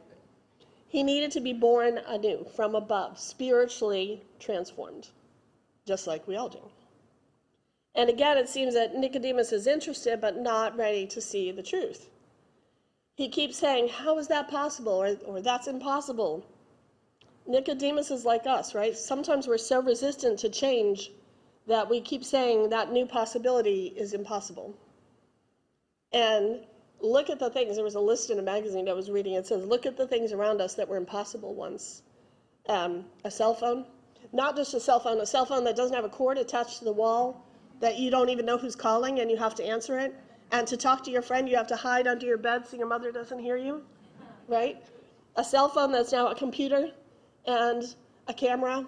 He 0.86 1.02
needed 1.02 1.32
to 1.32 1.40
be 1.40 1.52
born 1.52 1.98
anew 2.06 2.46
from 2.54 2.74
above, 2.74 3.18
spiritually 3.18 4.22
transformed, 4.38 5.08
just 5.84 6.06
like 6.06 6.26
we 6.28 6.36
all 6.36 6.48
do. 6.48 6.60
And 7.98 8.08
again, 8.08 8.38
it 8.38 8.48
seems 8.48 8.74
that 8.74 8.94
Nicodemus 8.94 9.50
is 9.50 9.66
interested 9.66 10.20
but 10.20 10.36
not 10.36 10.76
ready 10.76 11.04
to 11.08 11.20
see 11.20 11.50
the 11.50 11.64
truth. 11.64 12.08
He 13.16 13.28
keeps 13.28 13.58
saying, 13.58 13.88
How 13.88 14.18
is 14.18 14.28
that 14.28 14.48
possible? 14.48 14.92
Or, 14.92 15.16
or 15.26 15.42
that's 15.42 15.66
impossible. 15.66 16.46
Nicodemus 17.44 18.12
is 18.12 18.24
like 18.24 18.46
us, 18.46 18.72
right? 18.72 18.96
Sometimes 18.96 19.48
we're 19.48 19.58
so 19.58 19.82
resistant 19.82 20.38
to 20.38 20.48
change 20.48 21.10
that 21.66 21.90
we 21.90 22.00
keep 22.00 22.24
saying 22.24 22.68
that 22.68 22.92
new 22.92 23.04
possibility 23.04 23.92
is 23.96 24.14
impossible. 24.14 24.78
And 26.12 26.60
look 27.00 27.30
at 27.30 27.40
the 27.40 27.50
things. 27.50 27.74
There 27.74 27.84
was 27.84 27.96
a 27.96 28.00
list 28.00 28.30
in 28.30 28.38
a 28.38 28.42
magazine 28.42 28.84
that 28.84 28.92
I 28.92 28.94
was 28.94 29.10
reading. 29.10 29.34
It 29.34 29.48
says, 29.48 29.64
Look 29.64 29.86
at 29.86 29.96
the 29.96 30.06
things 30.06 30.30
around 30.30 30.60
us 30.60 30.74
that 30.74 30.88
were 30.88 30.98
impossible 30.98 31.52
once. 31.52 32.02
Um, 32.68 33.06
a 33.24 33.30
cell 33.32 33.54
phone, 33.54 33.86
not 34.32 34.54
just 34.54 34.72
a 34.72 34.78
cell 34.78 35.00
phone, 35.00 35.20
a 35.20 35.26
cell 35.26 35.46
phone 35.46 35.64
that 35.64 35.74
doesn't 35.74 35.96
have 35.96 36.04
a 36.04 36.08
cord 36.08 36.38
attached 36.38 36.78
to 36.78 36.84
the 36.84 36.92
wall, 36.92 37.47
that 37.80 37.98
you 37.98 38.10
don't 38.10 38.28
even 38.28 38.44
know 38.44 38.58
who's 38.58 38.76
calling 38.76 39.20
and 39.20 39.30
you 39.30 39.36
have 39.36 39.54
to 39.56 39.64
answer 39.64 39.98
it. 39.98 40.14
And 40.50 40.66
to 40.66 40.76
talk 40.76 41.04
to 41.04 41.10
your 41.10 41.22
friend, 41.22 41.48
you 41.48 41.56
have 41.56 41.66
to 41.68 41.76
hide 41.76 42.06
under 42.06 42.26
your 42.26 42.38
bed 42.38 42.66
so 42.66 42.76
your 42.76 42.86
mother 42.86 43.12
doesn't 43.12 43.38
hear 43.38 43.56
you, 43.56 43.82
right? 44.48 44.82
A 45.36 45.44
cell 45.44 45.68
phone 45.68 45.92
that's 45.92 46.12
now 46.12 46.28
a 46.28 46.34
computer 46.34 46.90
and 47.46 47.94
a 48.26 48.34
camera 48.34 48.86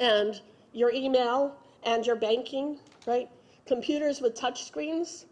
and 0.00 0.40
your 0.72 0.90
email 0.92 1.54
and 1.84 2.04
your 2.06 2.16
banking, 2.16 2.78
right? 3.06 3.28
Computers 3.66 4.20
with 4.20 4.34
touch 4.34 4.64
screens. 4.64 5.26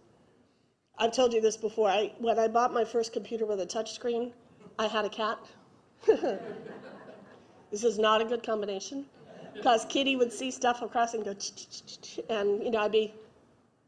I've 0.98 1.12
told 1.12 1.32
you 1.32 1.40
this 1.40 1.56
before. 1.56 1.88
I, 1.88 2.12
when 2.18 2.38
I 2.38 2.48
bought 2.48 2.72
my 2.72 2.84
first 2.84 3.12
computer 3.12 3.46
with 3.46 3.60
a 3.60 3.66
touch 3.66 3.92
screen, 3.94 4.32
I 4.78 4.86
had 4.86 5.04
a 5.04 5.10
cat. 5.10 5.38
this 6.06 6.40
is 7.82 7.98
not 7.98 8.20
a 8.20 8.24
good 8.24 8.42
combination 8.42 9.06
because 9.56 9.84
Kitty 9.86 10.16
would 10.16 10.32
see 10.32 10.50
stuff 10.50 10.82
across 10.82 11.14
and 11.14 11.24
go, 11.24 11.34
and 12.28 12.62
you 12.62 12.70
know 12.70 12.80
I'd 12.80 12.92
be 12.92 13.14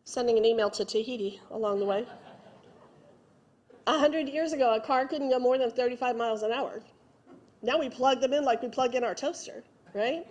sending 0.04 0.38
an 0.38 0.44
email 0.44 0.70
to 0.70 0.84
Tahiti 0.84 1.40
along 1.50 1.80
the 1.80 1.84
way. 1.84 2.06
A 3.86 3.98
hundred 3.98 4.28
years 4.28 4.52
ago, 4.52 4.74
a 4.74 4.80
car 4.80 5.06
couldn't 5.06 5.30
go 5.30 5.38
more 5.38 5.58
than 5.58 5.70
35 5.70 6.16
miles 6.16 6.42
an 6.42 6.52
hour. 6.52 6.82
Now 7.62 7.78
we 7.78 7.88
plug 7.88 8.20
them 8.20 8.32
in 8.32 8.44
like 8.44 8.62
we 8.62 8.68
plug 8.68 8.94
in 8.94 9.04
our 9.04 9.14
toaster, 9.14 9.62
right? 9.94 10.26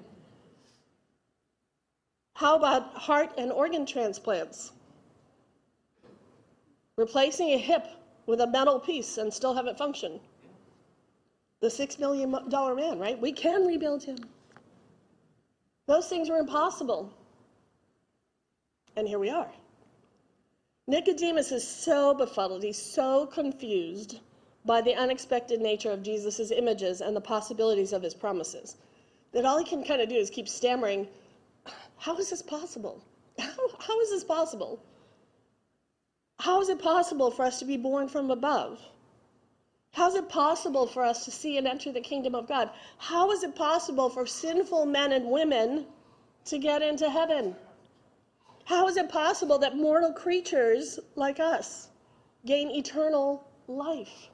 How 2.33 2.55
about 2.55 2.93
heart 2.93 3.31
and 3.37 3.51
organ 3.51 3.85
transplants? 3.85 4.71
Replacing 6.97 7.49
a 7.49 7.57
hip 7.57 7.87
with 8.25 8.41
a 8.41 8.47
metal 8.47 8.79
piece 8.79 9.17
and 9.17 9.33
still 9.33 9.53
have 9.53 9.67
it 9.67 9.77
function. 9.77 10.19
The 11.61 11.69
six 11.69 11.97
million 11.97 12.35
dollar 12.49 12.75
man, 12.75 12.99
right? 12.99 13.19
We 13.19 13.31
can 13.31 13.65
rebuild 13.65 14.03
him. 14.03 14.17
Those 15.87 16.07
things 16.07 16.29
were 16.29 16.37
impossible. 16.37 17.11
And 18.95 19.07
here 19.07 19.19
we 19.19 19.29
are. 19.29 19.49
Nicodemus 20.87 21.51
is 21.51 21.67
so 21.67 22.13
befuddled, 22.13 22.63
he's 22.63 22.81
so 22.81 23.25
confused 23.25 24.19
by 24.65 24.81
the 24.81 24.95
unexpected 24.95 25.61
nature 25.61 25.91
of 25.91 26.03
Jesus' 26.03 26.51
images 26.51 27.01
and 27.01 27.15
the 27.15 27.21
possibilities 27.21 27.93
of 27.93 28.01
his 28.01 28.13
promises 28.13 28.77
that 29.33 29.45
all 29.45 29.57
he 29.57 29.65
can 29.65 29.83
kind 29.83 30.01
of 30.01 30.09
do 30.09 30.15
is 30.15 30.29
keep 30.29 30.47
stammering, 30.47 31.07
How 31.97 32.17
is 32.17 32.29
this 32.29 32.41
possible? 32.41 33.03
How, 33.37 33.69
how 33.79 33.99
is 34.01 34.09
this 34.09 34.23
possible? 34.23 34.79
How 36.39 36.61
is 36.61 36.69
it 36.69 36.79
possible 36.79 37.31
for 37.31 37.43
us 37.43 37.59
to 37.59 37.65
be 37.65 37.77
born 37.77 38.07
from 38.07 38.31
above? 38.31 38.79
How 39.97 40.07
is 40.07 40.13
it 40.13 40.29
possible 40.29 40.85
for 40.85 41.03
us 41.03 41.25
to 41.25 41.31
see 41.31 41.57
and 41.57 41.67
enter 41.67 41.91
the 41.91 42.01
kingdom 42.01 42.35
of 42.35 42.47
God? 42.47 42.69
How 42.99 43.31
is 43.31 43.41
it 43.41 43.55
possible 43.55 44.11
for 44.11 44.27
sinful 44.27 44.85
men 44.85 45.11
and 45.11 45.25
women 45.25 45.87
to 46.45 46.59
get 46.59 46.83
into 46.83 47.09
heaven? 47.09 47.55
How 48.65 48.87
is 48.87 48.95
it 48.95 49.09
possible 49.09 49.57
that 49.57 49.75
mortal 49.75 50.13
creatures 50.13 50.99
like 51.15 51.39
us 51.39 51.89
gain 52.45 52.69
eternal 52.69 53.47
life? 53.67 54.29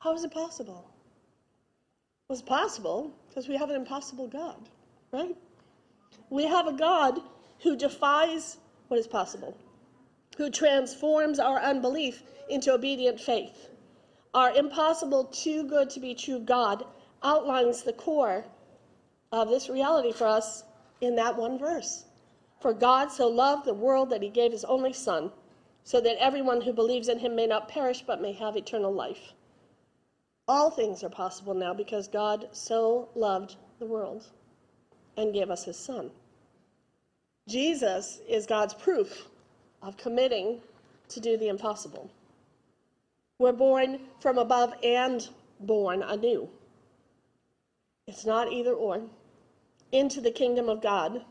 How 0.00 0.12
is 0.12 0.24
it 0.24 0.30
possible? 0.30 0.90
Well, 2.28 2.38
it's 2.38 2.42
possible 2.42 3.14
because 3.30 3.48
we 3.48 3.56
have 3.56 3.70
an 3.70 3.76
impossible 3.76 4.28
God, 4.28 4.68
right? 5.10 5.34
We 6.28 6.44
have 6.44 6.66
a 6.66 6.74
God 6.74 7.18
who 7.62 7.78
defies 7.78 8.58
what 8.88 9.00
is 9.00 9.06
possible, 9.06 9.56
who 10.36 10.50
transforms 10.50 11.38
our 11.38 11.60
unbelief 11.60 12.22
into 12.50 12.74
obedient 12.74 13.18
faith. 13.18 13.70
Our 14.34 14.50
impossible, 14.50 15.24
too 15.24 15.62
good 15.62 15.88
to 15.90 16.00
be 16.00 16.14
true 16.14 16.40
God 16.40 16.84
outlines 17.22 17.82
the 17.82 17.92
core 17.92 18.44
of 19.30 19.48
this 19.48 19.68
reality 19.68 20.12
for 20.12 20.26
us 20.26 20.64
in 21.00 21.14
that 21.16 21.36
one 21.36 21.58
verse. 21.58 22.04
For 22.60 22.72
God 22.72 23.12
so 23.12 23.28
loved 23.28 23.64
the 23.64 23.74
world 23.74 24.10
that 24.10 24.22
he 24.22 24.28
gave 24.28 24.50
his 24.50 24.64
only 24.64 24.92
Son, 24.92 25.30
so 25.84 26.00
that 26.00 26.16
everyone 26.18 26.62
who 26.62 26.72
believes 26.72 27.08
in 27.08 27.18
him 27.18 27.36
may 27.36 27.46
not 27.46 27.68
perish 27.68 28.02
but 28.06 28.20
may 28.20 28.32
have 28.32 28.56
eternal 28.56 28.92
life. 28.92 29.34
All 30.48 30.70
things 30.70 31.04
are 31.04 31.10
possible 31.10 31.54
now 31.54 31.72
because 31.72 32.08
God 32.08 32.48
so 32.52 33.08
loved 33.14 33.56
the 33.78 33.86
world 33.86 34.26
and 35.16 35.32
gave 35.32 35.50
us 35.50 35.64
his 35.64 35.76
Son. 35.76 36.10
Jesus 37.48 38.20
is 38.28 38.46
God's 38.46 38.74
proof 38.74 39.28
of 39.82 39.96
committing 39.96 40.60
to 41.10 41.20
do 41.20 41.36
the 41.36 41.48
impossible. 41.48 42.10
We're 43.38 43.52
born 43.52 44.00
from 44.20 44.38
above 44.38 44.74
and 44.82 45.28
born 45.60 46.02
anew. 46.02 46.48
It's 48.06 48.24
not 48.24 48.52
either 48.52 48.74
or. 48.74 49.02
Into 49.92 50.20
the 50.20 50.30
kingdom 50.30 50.68
of 50.68 50.82
God 50.82 51.24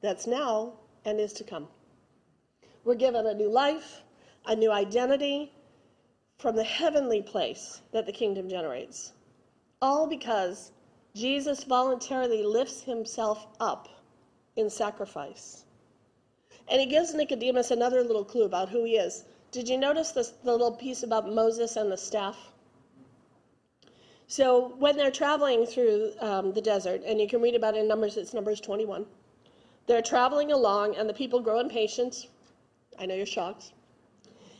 that's 0.00 0.26
now 0.26 0.72
and 1.04 1.20
is 1.20 1.32
to 1.34 1.44
come. 1.44 1.68
We're 2.84 2.94
given 2.94 3.26
a 3.26 3.34
new 3.34 3.48
life, 3.48 4.02
a 4.46 4.56
new 4.56 4.70
identity 4.70 5.52
from 6.38 6.56
the 6.56 6.64
heavenly 6.64 7.22
place 7.22 7.82
that 7.92 8.06
the 8.06 8.12
kingdom 8.12 8.48
generates. 8.48 9.12
All 9.80 10.06
because 10.06 10.72
Jesus 11.14 11.64
voluntarily 11.64 12.42
lifts 12.42 12.82
himself 12.82 13.46
up 13.60 13.88
in 14.56 14.68
sacrifice. 14.68 15.64
And 16.68 16.80
he 16.80 16.86
gives 16.86 17.14
Nicodemus 17.14 17.70
another 17.70 18.02
little 18.02 18.24
clue 18.24 18.44
about 18.44 18.68
who 18.68 18.84
he 18.84 18.96
is. 18.96 19.24
Did 19.54 19.68
you 19.68 19.78
notice 19.78 20.10
this, 20.10 20.30
the 20.42 20.50
little 20.50 20.72
piece 20.72 21.04
about 21.04 21.32
Moses 21.32 21.76
and 21.76 21.92
the 21.92 21.96
staff? 21.96 22.36
So 24.26 24.74
when 24.80 24.96
they're 24.96 25.12
traveling 25.12 25.64
through 25.64 26.10
um, 26.18 26.52
the 26.52 26.60
desert, 26.60 27.02
and 27.06 27.20
you 27.20 27.28
can 27.28 27.40
read 27.40 27.54
about 27.54 27.76
it 27.76 27.82
in 27.82 27.86
Numbers, 27.86 28.16
it's 28.16 28.34
Numbers 28.34 28.60
21. 28.60 29.06
They're 29.86 30.02
traveling 30.02 30.50
along, 30.50 30.96
and 30.96 31.08
the 31.08 31.14
people 31.14 31.38
grow 31.38 31.60
impatient. 31.60 32.26
I 32.98 33.06
know 33.06 33.14
you're 33.14 33.26
shocked. 33.26 33.74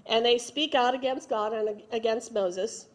And 0.07 0.25
they 0.25 0.39
speak 0.39 0.77
out 0.77 0.95
against 0.95 1.29
God 1.29 1.53
and 1.53 1.83
against 1.91 2.33
Moses. 2.33 2.87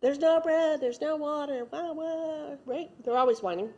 There's 0.00 0.18
no 0.18 0.40
bread, 0.40 0.80
there's 0.80 1.00
no 1.00 1.14
water, 1.14 1.64
wah, 1.70 1.92
wah, 1.92 2.56
right? 2.66 2.90
They're 3.04 3.16
always 3.16 3.40
whining. 3.40 3.70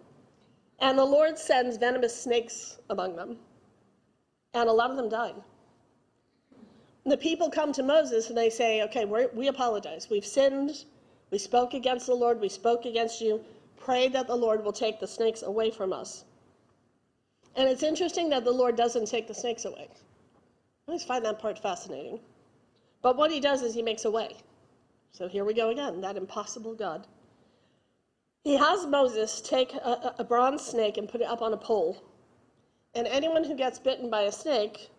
And 0.78 0.98
the 0.98 1.04
Lord 1.04 1.38
sends 1.38 1.76
venomous 1.76 2.18
snakes 2.18 2.78
among 2.88 3.14
them, 3.14 3.36
and 4.54 4.70
a 4.70 4.72
lot 4.72 4.90
of 4.90 4.96
them 4.96 5.10
died. 5.10 5.34
The 7.04 7.16
people 7.16 7.50
come 7.50 7.72
to 7.72 7.82
Moses 7.82 8.28
and 8.28 8.38
they 8.38 8.50
say, 8.50 8.82
Okay, 8.82 9.04
we 9.04 9.48
apologize. 9.48 10.08
We've 10.08 10.26
sinned. 10.26 10.84
We 11.30 11.38
spoke 11.38 11.74
against 11.74 12.06
the 12.06 12.14
Lord. 12.14 12.40
We 12.40 12.48
spoke 12.48 12.84
against 12.84 13.20
you. 13.20 13.44
Pray 13.76 14.08
that 14.08 14.28
the 14.28 14.36
Lord 14.36 14.64
will 14.64 14.72
take 14.72 15.00
the 15.00 15.06
snakes 15.06 15.42
away 15.42 15.70
from 15.70 15.92
us. 15.92 16.24
And 17.56 17.68
it's 17.68 17.82
interesting 17.82 18.28
that 18.30 18.44
the 18.44 18.52
Lord 18.52 18.76
doesn't 18.76 19.06
take 19.06 19.26
the 19.26 19.34
snakes 19.34 19.64
away. 19.64 19.88
I 19.88 20.90
always 20.90 21.04
find 21.04 21.24
that 21.24 21.40
part 21.40 21.58
fascinating. 21.58 22.20
But 23.02 23.16
what 23.16 23.32
he 23.32 23.40
does 23.40 23.62
is 23.62 23.74
he 23.74 23.82
makes 23.82 24.04
a 24.04 24.10
way. 24.10 24.36
So 25.10 25.28
here 25.28 25.44
we 25.44 25.54
go 25.54 25.70
again, 25.70 26.00
that 26.00 26.16
impossible 26.16 26.74
God. 26.74 27.06
He 28.44 28.56
has 28.56 28.86
Moses 28.86 29.40
take 29.40 29.74
a, 29.74 30.14
a 30.18 30.24
bronze 30.24 30.62
snake 30.62 30.96
and 30.96 31.08
put 31.08 31.20
it 31.20 31.26
up 31.26 31.42
on 31.42 31.52
a 31.52 31.56
pole. 31.56 32.02
And 32.94 33.06
anyone 33.06 33.44
who 33.44 33.54
gets 33.54 33.78
bitten 33.78 34.08
by 34.10 34.22
a 34.22 34.32
snake 34.32 34.90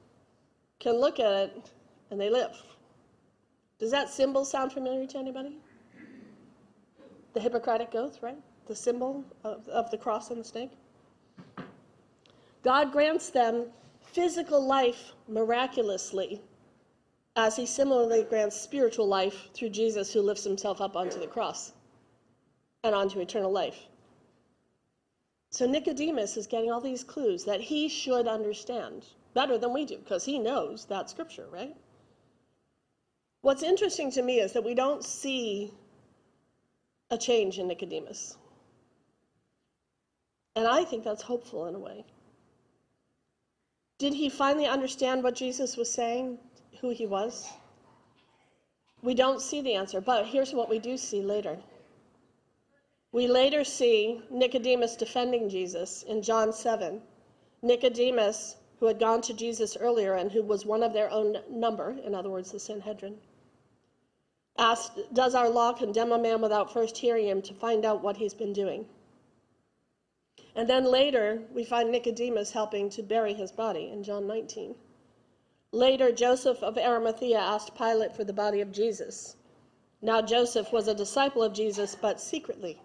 can 0.79 0.99
look 0.99 1.19
at 1.19 1.31
it 1.31 1.71
and 2.13 2.21
they 2.21 2.29
live. 2.29 2.55
Does 3.79 3.91
that 3.91 4.09
symbol 4.09 4.45
sound 4.45 4.71
familiar 4.71 5.05
to 5.07 5.17
anybody? 5.17 5.57
The 7.33 7.41
Hippocratic 7.41 7.93
Oath, 7.95 8.21
right? 8.21 8.37
The 8.67 8.75
symbol 8.75 9.25
of, 9.43 9.67
of 9.67 9.91
the 9.91 9.97
cross 9.97 10.29
and 10.29 10.39
the 10.39 10.43
snake. 10.45 10.71
God 12.63 12.91
grants 12.91 13.29
them 13.29 13.65
physical 14.03 14.65
life 14.65 15.13
miraculously, 15.27 16.39
as 17.35 17.55
he 17.55 17.65
similarly 17.65 18.23
grants 18.23 18.55
spiritual 18.55 19.07
life 19.07 19.49
through 19.53 19.69
Jesus, 19.69 20.13
who 20.13 20.21
lifts 20.21 20.43
himself 20.43 20.79
up 20.79 20.95
onto 20.95 21.19
the 21.19 21.27
cross 21.27 21.73
and 22.83 22.93
onto 22.93 23.19
eternal 23.19 23.51
life. 23.51 23.87
So 25.49 25.65
Nicodemus 25.65 26.37
is 26.37 26.47
getting 26.47 26.71
all 26.71 26.79
these 26.79 27.03
clues 27.03 27.43
that 27.45 27.59
he 27.61 27.89
should 27.89 28.27
understand 28.27 29.07
better 29.33 29.57
than 29.57 29.73
we 29.73 29.85
do 29.85 29.97
because 29.97 30.25
he 30.25 30.37
knows 30.37 30.85
that 30.85 31.09
scripture, 31.09 31.47
right? 31.51 31.75
What's 33.43 33.61
interesting 33.61 34.09
to 34.11 34.21
me 34.21 34.39
is 34.39 34.53
that 34.53 34.63
we 34.63 34.73
don't 34.73 35.03
see 35.03 35.73
a 37.11 37.17
change 37.17 37.59
in 37.59 37.67
Nicodemus. 37.67 38.37
And 40.55 40.65
I 40.65 40.85
think 40.85 41.03
that's 41.03 41.23
hopeful 41.23 41.65
in 41.65 41.75
a 41.75 41.79
way. 41.79 42.05
Did 43.97 44.13
he 44.13 44.29
finally 44.29 44.65
understand 44.65 45.23
what 45.23 45.35
Jesus 45.35 45.75
was 45.75 45.91
saying, 45.91 46.37
who 46.79 46.91
he 46.91 47.05
was? 47.05 47.49
We 49.01 49.13
don't 49.13 49.41
see 49.41 49.59
the 49.59 49.73
answer, 49.73 49.99
but 49.99 50.25
here's 50.25 50.53
what 50.53 50.69
we 50.69 50.79
do 50.79 50.95
see 50.95 51.21
later. 51.21 51.57
We 53.11 53.27
later 53.27 53.65
see 53.65 54.21
Nicodemus 54.31 54.95
defending 54.95 55.49
Jesus 55.49 56.03
in 56.03 56.21
John 56.21 56.53
7. 56.53 57.01
Nicodemus, 57.61 58.55
who 58.79 58.85
had 58.85 58.99
gone 58.99 59.21
to 59.23 59.33
Jesus 59.33 59.75
earlier 59.75 60.13
and 60.13 60.31
who 60.31 60.43
was 60.43 60.65
one 60.65 60.81
of 60.81 60.93
their 60.93 61.11
own 61.11 61.39
number, 61.49 61.97
in 62.05 62.15
other 62.15 62.29
words, 62.29 62.49
the 62.53 62.59
Sanhedrin, 62.59 63.19
asked, 64.57 64.99
Does 65.13 65.35
our 65.35 65.49
law 65.49 65.73
condemn 65.73 66.11
a 66.11 66.17
man 66.17 66.41
without 66.41 66.71
first 66.71 66.97
hearing 66.97 67.27
him 67.27 67.41
to 67.41 67.53
find 67.53 67.85
out 67.85 68.03
what 68.03 68.17
he's 68.17 68.33
been 68.33 68.53
doing? 68.53 68.87
And 70.55 70.69
then 70.69 70.85
later, 70.85 71.41
we 71.51 71.63
find 71.63 71.91
Nicodemus 71.91 72.51
helping 72.51 72.89
to 72.91 73.01
bury 73.01 73.33
his 73.33 73.51
body 73.51 73.89
in 73.91 74.03
John 74.03 74.27
19. 74.27 74.75
Later, 75.71 76.11
Joseph 76.11 76.61
of 76.61 76.77
Arimathea 76.77 77.39
asked 77.39 77.75
Pilate 77.75 78.15
for 78.15 78.23
the 78.23 78.33
body 78.33 78.61
of 78.61 78.71
Jesus. 78.71 79.35
Now, 80.03 80.21
Joseph 80.21 80.71
was 80.71 80.87
a 80.87 80.93
disciple 80.93 81.41
of 81.41 81.53
Jesus, 81.53 81.95
but 81.95 82.21
secretly, 82.21 82.79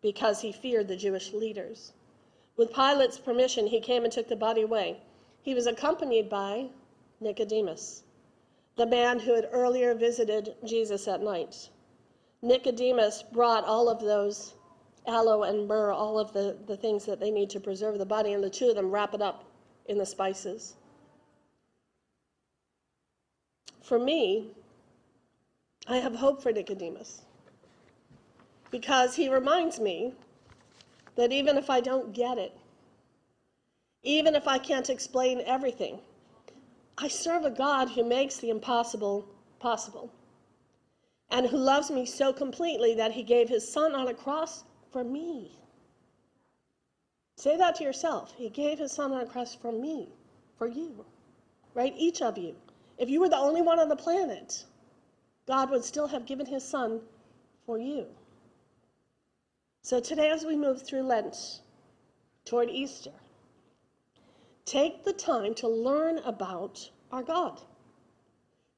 because 0.00 0.42
he 0.42 0.52
feared 0.52 0.86
the 0.86 0.96
Jewish 0.96 1.32
leaders. 1.32 1.92
With 2.56 2.72
Pilate's 2.72 3.18
permission, 3.18 3.66
he 3.66 3.80
came 3.80 4.04
and 4.04 4.12
took 4.12 4.28
the 4.28 4.36
body 4.36 4.62
away. 4.62 5.00
He 5.42 5.54
was 5.54 5.66
accompanied 5.66 6.28
by 6.28 6.68
Nicodemus, 7.20 8.04
the 8.76 8.86
man 8.86 9.18
who 9.18 9.34
had 9.34 9.48
earlier 9.52 9.94
visited 9.94 10.54
Jesus 10.64 11.06
at 11.08 11.22
night. 11.22 11.68
Nicodemus 12.40 13.22
brought 13.22 13.64
all 13.64 13.88
of 13.88 14.00
those 14.00 14.54
aloe 15.06 15.42
and 15.42 15.66
myrrh, 15.68 15.92
all 15.92 16.18
of 16.18 16.32
the, 16.32 16.56
the 16.66 16.76
things 16.76 17.04
that 17.06 17.20
they 17.20 17.30
need 17.30 17.50
to 17.50 17.60
preserve 17.60 17.98
the 17.98 18.06
body, 18.06 18.32
and 18.32 18.42
the 18.42 18.50
two 18.50 18.68
of 18.68 18.74
them 18.76 18.90
wrap 18.90 19.14
it 19.14 19.22
up 19.22 19.44
in 19.86 19.98
the 19.98 20.06
spices. 20.06 20.74
For 23.82 23.98
me, 23.98 24.52
I 25.86 25.96
have 25.98 26.14
hope 26.14 26.42
for 26.42 26.52
Nicodemus 26.52 27.22
because 28.70 29.16
he 29.16 29.28
reminds 29.28 29.80
me 29.80 30.14
that 31.16 31.32
even 31.32 31.58
if 31.58 31.68
I 31.68 31.80
don't 31.80 32.12
get 32.12 32.38
it, 32.38 32.56
even 34.02 34.34
if 34.34 34.48
I 34.48 34.58
can't 34.58 34.88
explain 34.88 35.42
everything, 35.44 36.00
I 37.02 37.08
serve 37.08 37.44
a 37.44 37.50
God 37.50 37.88
who 37.88 38.04
makes 38.04 38.36
the 38.36 38.50
impossible 38.50 39.26
possible 39.58 40.12
and 41.30 41.44
who 41.48 41.56
loves 41.56 41.90
me 41.90 42.06
so 42.06 42.32
completely 42.32 42.94
that 42.94 43.10
he 43.10 43.24
gave 43.24 43.48
his 43.48 43.68
son 43.68 43.96
on 43.96 44.06
a 44.06 44.14
cross 44.14 44.62
for 44.92 45.02
me. 45.02 45.50
Say 47.36 47.56
that 47.56 47.74
to 47.76 47.82
yourself. 47.82 48.32
He 48.36 48.48
gave 48.48 48.78
his 48.78 48.92
son 48.92 49.10
on 49.10 49.20
a 49.20 49.26
cross 49.26 49.52
for 49.52 49.72
me, 49.72 50.10
for 50.56 50.68
you, 50.68 51.04
right? 51.74 51.92
Each 51.96 52.22
of 52.22 52.38
you. 52.38 52.54
If 52.98 53.10
you 53.10 53.18
were 53.18 53.28
the 53.28 53.36
only 53.36 53.62
one 53.62 53.80
on 53.80 53.88
the 53.88 53.96
planet, 53.96 54.64
God 55.48 55.70
would 55.70 55.84
still 55.84 56.06
have 56.06 56.24
given 56.24 56.46
his 56.46 56.62
son 56.62 57.00
for 57.66 57.78
you. 57.78 58.06
So 59.82 59.98
today, 59.98 60.30
as 60.30 60.44
we 60.44 60.54
move 60.54 60.82
through 60.82 61.02
Lent 61.02 61.62
toward 62.44 62.70
Easter, 62.70 63.10
take 64.64 65.04
the 65.04 65.12
time 65.12 65.54
to 65.56 65.68
learn 65.68 66.18
about 66.18 66.88
our 67.10 67.22
God. 67.22 67.60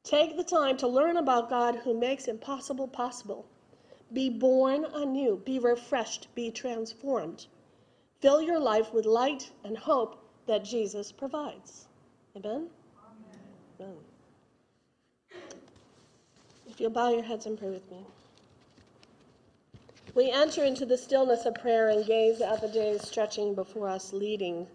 Take 0.02 0.36
the 0.36 0.44
time 0.44 0.76
to 0.78 0.88
learn 0.88 1.16
about 1.16 1.48
God 1.48 1.76
who 1.76 1.98
makes 1.98 2.28
impossible 2.28 2.88
possible. 2.88 3.46
Be 4.12 4.28
born 4.28 4.84
anew, 4.94 5.40
be 5.44 5.58
refreshed, 5.58 6.28
be 6.34 6.50
transformed. 6.50 7.46
Fill 8.20 8.42
your 8.42 8.60
life 8.60 8.92
with 8.92 9.06
light 9.06 9.50
and 9.64 9.76
hope 9.76 10.22
that 10.46 10.64
Jesus 10.64 11.10
provides. 11.10 11.86
Amen? 12.36 12.68
Amen. 13.80 13.96
If 16.68 16.80
you'll 16.80 16.90
bow 16.90 17.10
your 17.10 17.22
heads 17.22 17.46
and 17.46 17.58
pray 17.58 17.70
with 17.70 17.90
me. 17.90 18.04
We 20.14 20.30
enter 20.30 20.64
into 20.64 20.86
the 20.86 20.98
stillness 20.98 21.44
of 21.44 21.54
prayer 21.54 21.88
and 21.88 22.04
gaze 22.06 22.40
at 22.40 22.60
the 22.60 22.68
days 22.68 23.06
stretching 23.06 23.54
before 23.54 23.88
us, 23.88 24.12
leading 24.12 24.66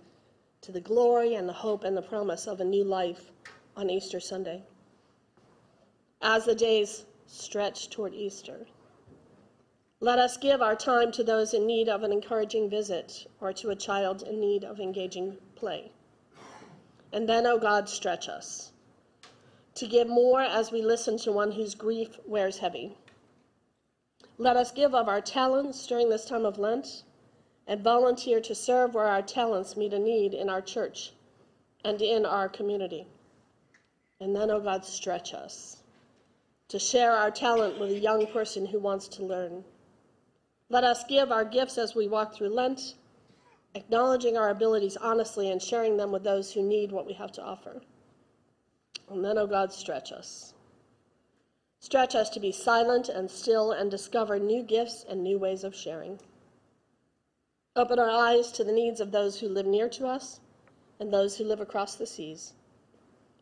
to 0.61 0.71
the 0.71 0.81
glory 0.81 1.35
and 1.35 1.47
the 1.47 1.53
hope 1.53 1.83
and 1.83 1.95
the 1.95 2.01
promise 2.01 2.47
of 2.47 2.59
a 2.59 2.65
new 2.65 2.83
life 2.83 3.31
on 3.77 3.89
Easter 3.89 4.19
Sunday. 4.19 4.63
As 6.21 6.45
the 6.45 6.55
days 6.55 7.05
stretch 7.27 7.89
toward 7.89 8.13
Easter, 8.13 8.67
let 10.01 10.19
us 10.19 10.37
give 10.37 10.61
our 10.61 10.75
time 10.75 11.11
to 11.13 11.23
those 11.23 11.53
in 11.53 11.65
need 11.65 11.89
of 11.89 12.03
an 12.03 12.11
encouraging 12.11 12.69
visit 12.69 13.27
or 13.39 13.51
to 13.53 13.69
a 13.69 13.75
child 13.75 14.23
in 14.23 14.39
need 14.39 14.63
of 14.63 14.79
engaging 14.79 15.37
play. 15.55 15.91
And 17.11 17.27
then, 17.27 17.45
O 17.45 17.53
oh 17.53 17.59
God, 17.59 17.89
stretch 17.89 18.29
us 18.29 18.71
to 19.75 19.87
give 19.87 20.07
more 20.07 20.41
as 20.41 20.71
we 20.71 20.81
listen 20.81 21.17
to 21.17 21.31
one 21.31 21.51
whose 21.51 21.73
grief 21.73 22.19
wears 22.25 22.57
heavy. 22.57 22.97
Let 24.37 24.57
us 24.57 24.71
give 24.71 24.93
of 24.93 25.07
our 25.07 25.21
talents 25.21 25.85
during 25.87 26.09
this 26.09 26.25
time 26.25 26.45
of 26.45 26.57
Lent 26.57 27.03
and 27.69 27.83
volunteer 27.83 28.41
to 28.41 28.55
serve 28.55 28.95
where 28.95 29.05
our 29.05 29.21
talents 29.21 29.77
meet 29.77 29.93
a 29.93 29.99
need 29.99 30.33
in 30.33 30.49
our 30.49 30.59
church 30.59 31.11
and 31.85 32.01
in 32.01 32.25
our 32.25 32.49
community. 32.49 33.05
And 34.19 34.35
then, 34.35 34.49
oh 34.49 34.59
God, 34.59 34.83
stretch 34.83 35.35
us 35.35 35.77
to 36.67 36.79
share 36.79 37.13
our 37.13 37.29
talent 37.29 37.79
with 37.79 37.91
a 37.91 37.99
young 37.99 38.25
person 38.25 38.65
who 38.65 38.79
wants 38.79 39.07
to 39.07 39.23
learn. 39.23 39.63
Let 40.69 40.83
us 40.83 41.03
give 41.07 41.31
our 41.31 41.45
gifts 41.45 41.77
as 41.77 41.93
we 41.93 42.07
walk 42.07 42.33
through 42.33 42.49
Lent, 42.49 42.95
acknowledging 43.75 44.35
our 44.35 44.49
abilities 44.49 44.97
honestly 44.97 45.51
and 45.51 45.61
sharing 45.61 45.95
them 45.95 46.11
with 46.11 46.23
those 46.23 46.51
who 46.51 46.63
need 46.63 46.91
what 46.91 47.05
we 47.05 47.13
have 47.13 47.31
to 47.33 47.43
offer. 47.43 47.83
And 49.11 49.23
then, 49.23 49.37
oh 49.37 49.47
God, 49.47 49.71
stretch 49.71 50.11
us. 50.11 50.55
Stretch 51.79 52.15
us 52.15 52.31
to 52.31 52.39
be 52.39 52.51
silent 52.51 53.09
and 53.09 53.29
still 53.29 53.71
and 53.71 53.91
discover 53.91 54.39
new 54.39 54.63
gifts 54.63 55.05
and 55.07 55.23
new 55.23 55.37
ways 55.37 55.63
of 55.63 55.75
sharing. 55.75 56.19
Open 57.79 57.97
our 57.97 58.09
eyes 58.09 58.51
to 58.51 58.65
the 58.65 58.73
needs 58.73 58.99
of 58.99 59.13
those 59.13 59.39
who 59.39 59.47
live 59.47 59.65
near 59.65 59.87
to 59.87 60.05
us 60.05 60.41
and 60.99 61.13
those 61.13 61.37
who 61.37 61.45
live 61.45 61.61
across 61.61 61.95
the 61.95 62.05
seas. 62.05 62.51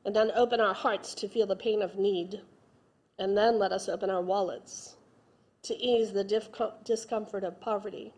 And 0.06 0.16
then 0.16 0.32
open 0.36 0.62
our 0.62 0.76
hearts 0.76 1.16
to 1.16 1.28
feel 1.28 1.48
the 1.48 1.56
pain 1.56 1.82
of 1.82 1.98
need. 1.98 2.42
And 3.18 3.36
then 3.36 3.58
let 3.58 3.72
us 3.72 3.90
open 3.90 4.12
our 4.12 4.22
wallets 4.22 4.96
to 5.64 5.76
ease 5.76 6.14
the 6.14 6.24
discomfort 6.84 7.44
of 7.44 7.60
poverty, 7.60 8.14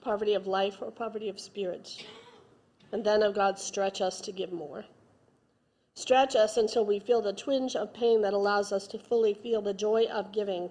poverty 0.00 0.34
of 0.34 0.48
life 0.48 0.78
or 0.82 0.90
poverty 0.90 1.28
of 1.28 1.38
spirit. 1.38 2.04
And 2.90 3.04
then, 3.04 3.22
oh 3.22 3.30
God, 3.30 3.56
stretch 3.60 4.00
us 4.00 4.20
to 4.22 4.32
give 4.32 4.52
more. 4.52 4.84
Stretch 5.94 6.34
us 6.34 6.56
until 6.56 6.84
we 6.84 6.98
feel 6.98 7.22
the 7.22 7.32
twinge 7.32 7.76
of 7.76 7.94
pain 7.94 8.20
that 8.22 8.34
allows 8.34 8.72
us 8.72 8.88
to 8.88 8.98
fully 8.98 9.32
feel 9.32 9.62
the 9.62 9.74
joy 9.74 10.06
of 10.06 10.32
giving. 10.32 10.70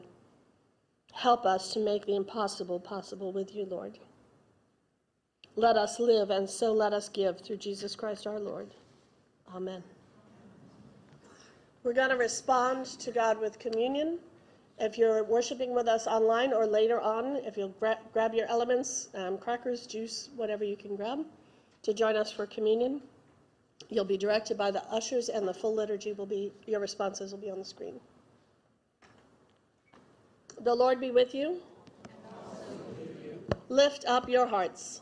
Help 1.13 1.45
us 1.45 1.71
to 1.71 1.79
make 1.79 2.05
the 2.05 2.17
impossible 2.17 2.81
possible 2.81 3.31
with 3.31 3.55
you, 3.55 3.63
Lord. 3.63 3.99
Let 5.57 5.75
us 5.75 5.99
live, 5.99 6.29
and 6.29 6.47
so 6.47 6.71
let 6.71 6.93
us 6.93 7.09
give 7.09 7.41
through 7.41 7.57
Jesus 7.57 7.95
Christ 7.95 8.27
our 8.27 8.39
Lord. 8.39 8.67
Amen. 9.55 9.83
We're 11.83 11.93
going 11.93 12.11
to 12.11 12.15
respond 12.15 12.85
to 12.85 13.11
God 13.11 13.39
with 13.41 13.57
communion. 13.57 14.19
If 14.77 14.99
you're 14.99 15.23
worshiping 15.23 15.73
with 15.73 15.87
us 15.87 16.05
online 16.05 16.53
or 16.53 16.67
later 16.67 17.01
on, 17.01 17.37
if 17.37 17.57
you'll 17.57 17.73
gra- 17.79 17.97
grab 18.13 18.35
your 18.35 18.45
elements, 18.45 19.09
um, 19.15 19.39
crackers, 19.39 19.87
juice, 19.87 20.29
whatever 20.35 20.63
you 20.63 20.77
can 20.77 20.95
grab, 20.95 21.25
to 21.81 21.91
join 21.91 22.15
us 22.15 22.31
for 22.31 22.45
communion. 22.45 23.01
You'll 23.89 24.05
be 24.05 24.17
directed 24.17 24.59
by 24.59 24.69
the 24.69 24.83
ushers, 24.91 25.27
and 25.27 25.47
the 25.47 25.55
full 25.55 25.73
liturgy 25.73 26.13
will 26.13 26.27
be, 26.27 26.53
your 26.67 26.81
responses 26.81 27.31
will 27.31 27.39
be 27.39 27.49
on 27.49 27.57
the 27.57 27.65
screen. 27.65 27.99
The 30.61 30.75
Lord 30.75 30.99
be 30.99 31.09
with 31.09 31.33
you. 31.33 31.61
Lift 33.69 34.05
up 34.05 34.29
your 34.29 34.45
hearts. 34.45 35.01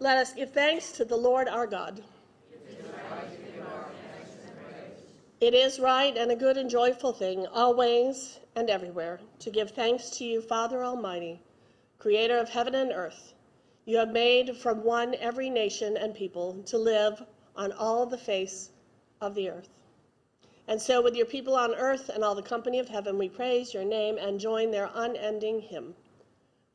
Let 0.00 0.18
us 0.18 0.32
give 0.32 0.52
thanks 0.52 0.92
to 0.92 1.04
the 1.04 1.16
Lord 1.16 1.48
our 1.48 1.66
God. 1.66 2.02
It 5.40 5.54
is 5.54 5.78
right 5.78 6.16
and 6.16 6.30
a 6.30 6.36
good 6.36 6.56
and 6.56 6.68
joyful 6.68 7.12
thing, 7.12 7.46
always 7.46 8.40
and 8.56 8.68
everywhere, 8.68 9.20
to 9.38 9.50
give 9.50 9.70
thanks 9.70 10.10
to 10.18 10.24
you, 10.24 10.40
Father 10.40 10.84
Almighty, 10.84 11.40
creator 11.98 12.38
of 12.38 12.48
heaven 12.48 12.74
and 12.74 12.92
earth 12.92 13.34
you 13.88 13.96
have 13.96 14.12
made 14.12 14.54
from 14.54 14.84
one 14.84 15.14
every 15.14 15.48
nation 15.48 15.96
and 15.96 16.14
people 16.14 16.62
to 16.66 16.76
live 16.76 17.24
on 17.56 17.72
all 17.72 18.04
the 18.04 18.18
face 18.18 18.68
of 19.22 19.34
the 19.34 19.48
earth. 19.48 19.80
And 20.66 20.78
so, 20.78 21.00
with 21.00 21.16
your 21.16 21.24
people 21.24 21.56
on 21.56 21.74
earth 21.74 22.10
and 22.10 22.22
all 22.22 22.34
the 22.34 22.42
company 22.42 22.78
of 22.80 22.88
heaven, 22.90 23.16
we 23.16 23.30
praise 23.30 23.72
your 23.72 23.84
name 23.84 24.18
and 24.18 24.38
join 24.38 24.70
their 24.70 24.90
unending 24.92 25.62
hymn. 25.62 25.94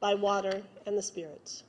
by 0.00 0.14
water 0.14 0.62
and 0.86 0.96
the 0.96 1.02
Spirit. 1.02 1.62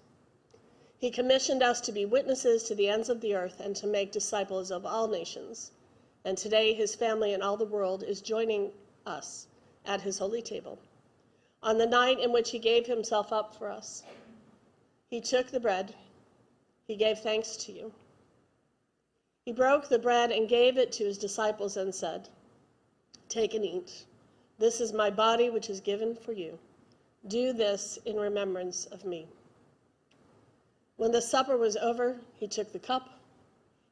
He 0.98 1.10
commissioned 1.10 1.64
us 1.64 1.80
to 1.82 1.92
be 1.92 2.06
witnesses 2.06 2.64
to 2.64 2.76
the 2.76 2.90
ends 2.90 3.10
of 3.10 3.22
the 3.22 3.34
earth 3.34 3.60
and 3.60 3.76
to 3.78 3.88
make 3.88 4.12
disciples 4.12 4.70
of 4.70 4.86
all 4.86 5.08
nations. 5.08 5.72
And 6.26 6.38
today, 6.38 6.74
his 6.74 6.94
family 6.94 7.34
and 7.34 7.42
all 7.42 7.56
the 7.56 7.66
world 7.66 8.04
is 8.04 8.22
joining 8.22 8.74
us 9.06 9.48
at 9.86 10.02
his 10.02 10.20
holy 10.20 10.42
table. 10.42 10.78
On 11.64 11.78
the 11.78 11.88
night 11.88 12.20
in 12.20 12.32
which 12.32 12.52
he 12.52 12.60
gave 12.60 12.86
himself 12.86 13.32
up 13.32 13.56
for 13.56 13.70
us, 13.70 14.04
he 15.10 15.22
took 15.22 15.48
the 15.48 15.60
bread, 15.60 15.96
he 16.86 16.96
gave 16.96 17.20
thanks 17.20 17.56
to 17.58 17.72
you. 17.72 17.94
He 19.46 19.52
broke 19.52 19.88
the 19.88 20.00
bread 20.00 20.32
and 20.32 20.48
gave 20.48 20.78
it 20.78 20.92
to 20.94 21.06
his 21.06 21.18
disciples 21.18 21.78
and 21.78 21.96
said, 21.96 22.30
Take 23.30 23.54
and 23.54 23.66
eat. 23.66 24.06
This 24.58 24.82
is 24.82 24.92
my 24.94 25.10
body, 25.10 25.50
which 25.50 25.70
is 25.70 25.80
given 25.80 26.14
for 26.14 26.34
you. 26.34 26.60
Do 27.28 27.52
this 27.52 28.00
in 28.06 28.16
remembrance 28.16 28.86
of 28.86 29.04
me. 29.04 29.28
When 30.96 31.12
the 31.12 31.22
supper 31.22 31.58
was 31.58 31.76
over, 31.76 32.22
he 32.36 32.48
took 32.48 32.72
the 32.72 32.80
cup. 32.80 33.10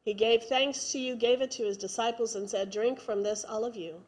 He 0.03 0.13
gave 0.13 0.43
thanks 0.43 0.91
to 0.91 0.99
you, 0.99 1.15
gave 1.15 1.41
it 1.41 1.51
to 1.51 1.65
his 1.65 1.77
disciples, 1.77 2.35
and 2.35 2.49
said, 2.49 2.69
Drink 2.69 3.01
from 3.01 3.23
this, 3.23 3.43
all 3.43 3.65
of 3.65 3.75
you. 3.75 4.01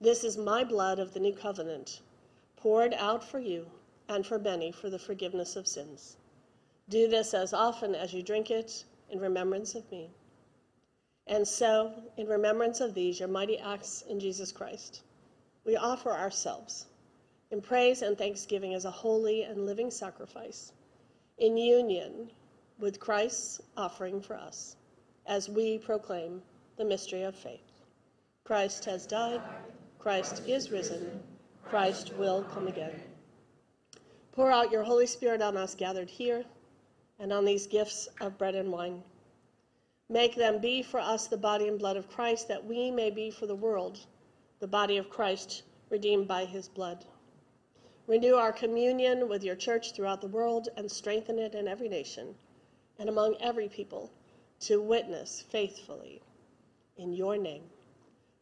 This 0.00 0.24
is 0.24 0.36
my 0.36 0.64
blood 0.64 0.98
of 0.98 1.14
the 1.14 1.20
new 1.20 1.32
covenant, 1.32 2.00
poured 2.56 2.94
out 2.94 3.22
for 3.22 3.38
you 3.38 3.70
and 4.08 4.26
for 4.26 4.38
many 4.38 4.72
for 4.72 4.90
the 4.90 4.98
forgiveness 4.98 5.54
of 5.54 5.68
sins. 5.68 6.16
Do 6.88 7.06
this 7.06 7.34
as 7.34 7.52
often 7.52 7.94
as 7.94 8.12
you 8.12 8.22
drink 8.22 8.50
it 8.50 8.84
in 9.08 9.20
remembrance 9.20 9.74
of 9.74 9.90
me. 9.90 10.10
And 11.26 11.46
so, 11.46 12.02
in 12.16 12.26
remembrance 12.26 12.80
of 12.80 12.94
these, 12.94 13.20
your 13.20 13.28
mighty 13.28 13.58
acts 13.58 14.02
in 14.02 14.18
Jesus 14.18 14.50
Christ, 14.50 15.02
we 15.64 15.76
offer 15.76 16.10
ourselves 16.10 16.86
in 17.50 17.60
praise 17.62 18.02
and 18.02 18.16
thanksgiving 18.16 18.74
as 18.74 18.84
a 18.84 18.90
holy 18.90 19.42
and 19.42 19.64
living 19.64 19.90
sacrifice 19.90 20.72
in 21.38 21.56
union 21.56 22.30
with 22.78 23.00
Christ's 23.00 23.60
offering 23.76 24.20
for 24.20 24.34
us 24.36 24.76
as 25.26 25.48
we 25.48 25.78
proclaim 25.78 26.42
the 26.76 26.84
mystery 26.84 27.22
of 27.22 27.34
faith. 27.34 27.84
Christ 28.44 28.84
has 28.84 29.06
died, 29.06 29.42
Christ 29.98 30.42
is 30.46 30.70
risen, 30.70 31.22
Christ 31.64 32.14
will 32.16 32.44
come 32.44 32.66
again. 32.66 33.00
Pour 34.32 34.50
out 34.50 34.70
your 34.70 34.84
Holy 34.84 35.06
Spirit 35.06 35.42
on 35.42 35.56
us 35.56 35.74
gathered 35.74 36.08
here 36.08 36.44
and 37.18 37.32
on 37.32 37.44
these 37.44 37.66
gifts 37.66 38.08
of 38.20 38.38
bread 38.38 38.54
and 38.54 38.70
wine. 38.70 39.02
Make 40.08 40.34
them 40.36 40.60
be 40.60 40.82
for 40.82 41.00
us 41.00 41.26
the 41.26 41.36
body 41.36 41.68
and 41.68 41.78
blood 41.78 41.96
of 41.96 42.08
Christ, 42.08 42.48
that 42.48 42.64
we 42.64 42.90
may 42.90 43.10
be 43.10 43.30
for 43.30 43.46
the 43.46 43.54
world 43.54 43.98
the 44.60 44.66
body 44.66 44.96
of 44.96 45.10
Christ 45.10 45.62
redeemed 45.90 46.26
by 46.26 46.44
his 46.44 46.68
blood. 46.68 47.04
Renew 48.08 48.36
our 48.36 48.52
communion 48.52 49.28
with 49.28 49.44
your 49.44 49.54
church 49.54 49.92
throughout 49.92 50.22
the 50.22 50.28
world 50.28 50.70
and 50.78 50.90
strengthen 50.90 51.38
it 51.38 51.54
in 51.54 51.68
every 51.68 51.90
nation 51.90 52.34
and 52.98 53.06
among 53.06 53.36
every 53.38 53.68
people 53.68 54.10
to 54.60 54.80
witness 54.80 55.44
faithfully 55.50 56.22
in 56.96 57.12
your 57.12 57.36
name. 57.36 57.64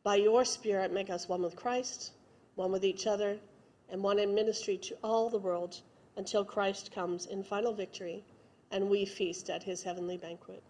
By 0.05 0.17
your 0.17 0.45
Spirit, 0.45 0.93
make 0.93 1.11
us 1.11 1.29
one 1.29 1.43
with 1.43 1.57
Christ, 1.57 2.13
one 2.55 2.71
with 2.71 2.85
each 2.85 3.09
other, 3.09 3.41
and 3.89 4.05
one 4.05 4.21
in 4.21 4.33
ministry 4.33 4.77
to 4.79 4.97
all 5.03 5.29
the 5.29 5.37
world 5.37 5.81
until 6.17 6.45
Christ 6.45 6.93
comes 6.93 7.27
in 7.27 7.43
final 7.43 7.73
victory 7.73 8.23
and 8.71 8.89
we 8.89 9.05
feast 9.05 9.51
at 9.51 9.65
his 9.65 9.83
heavenly 9.83 10.17
banquet. 10.17 10.63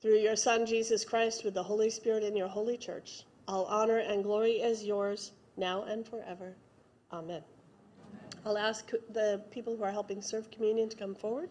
Through 0.00 0.18
your 0.18 0.34
Son, 0.34 0.66
Jesus 0.66 1.04
Christ, 1.04 1.44
with 1.44 1.54
the 1.54 1.62
Holy 1.62 1.90
Spirit 1.90 2.24
in 2.24 2.36
your 2.36 2.48
holy 2.48 2.76
church, 2.76 3.22
all 3.46 3.66
honor 3.66 3.98
and 3.98 4.24
glory 4.24 4.54
is 4.54 4.82
yours 4.82 5.30
now 5.56 5.84
and 5.84 6.04
forever. 6.04 6.56
Amen. 7.12 7.44
I'll 8.44 8.58
ask 8.58 8.90
the 9.12 9.42
people 9.50 9.76
who 9.76 9.84
are 9.84 9.92
helping 9.92 10.22
serve 10.22 10.50
communion 10.50 10.88
to 10.88 10.96
come 10.96 11.14
forward. 11.14 11.50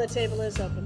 The 0.00 0.06
table 0.06 0.40
is 0.40 0.58
open. 0.58 0.79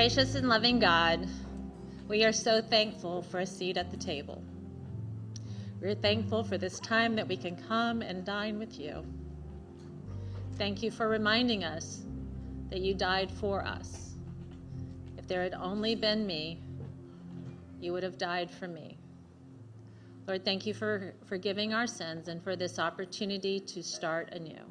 Gracious 0.00 0.34
and 0.34 0.48
loving 0.48 0.78
God, 0.78 1.28
we 2.08 2.24
are 2.24 2.32
so 2.32 2.62
thankful 2.62 3.20
for 3.20 3.40
a 3.40 3.46
seat 3.46 3.76
at 3.76 3.90
the 3.90 3.98
table. 3.98 4.42
We're 5.78 5.94
thankful 5.94 6.42
for 6.42 6.56
this 6.56 6.80
time 6.80 7.16
that 7.16 7.28
we 7.28 7.36
can 7.36 7.54
come 7.68 8.00
and 8.00 8.24
dine 8.24 8.58
with 8.58 8.80
you. 8.80 9.04
Thank 10.56 10.82
you 10.82 10.90
for 10.90 11.06
reminding 11.06 11.64
us 11.64 12.00
that 12.70 12.80
you 12.80 12.94
died 12.94 13.30
for 13.30 13.62
us. 13.62 14.14
If 15.18 15.28
there 15.28 15.42
had 15.42 15.52
only 15.52 15.94
been 15.96 16.26
me, 16.26 16.62
you 17.78 17.92
would 17.92 18.02
have 18.02 18.16
died 18.16 18.50
for 18.50 18.68
me. 18.68 18.96
Lord, 20.26 20.46
thank 20.46 20.64
you 20.64 20.72
for 20.72 21.12
forgiving 21.26 21.74
our 21.74 21.86
sins 21.86 22.28
and 22.28 22.42
for 22.42 22.56
this 22.56 22.78
opportunity 22.78 23.60
to 23.60 23.82
start 23.82 24.32
anew. 24.32 24.64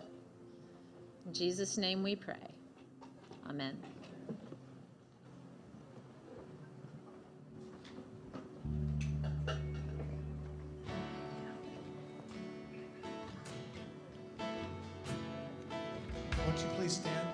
In 1.27 1.33
Jesus' 1.35 1.77
name 1.77 2.01
we 2.01 2.15
pray. 2.15 2.55
Amen. 3.47 3.77
Stand? 16.89 17.28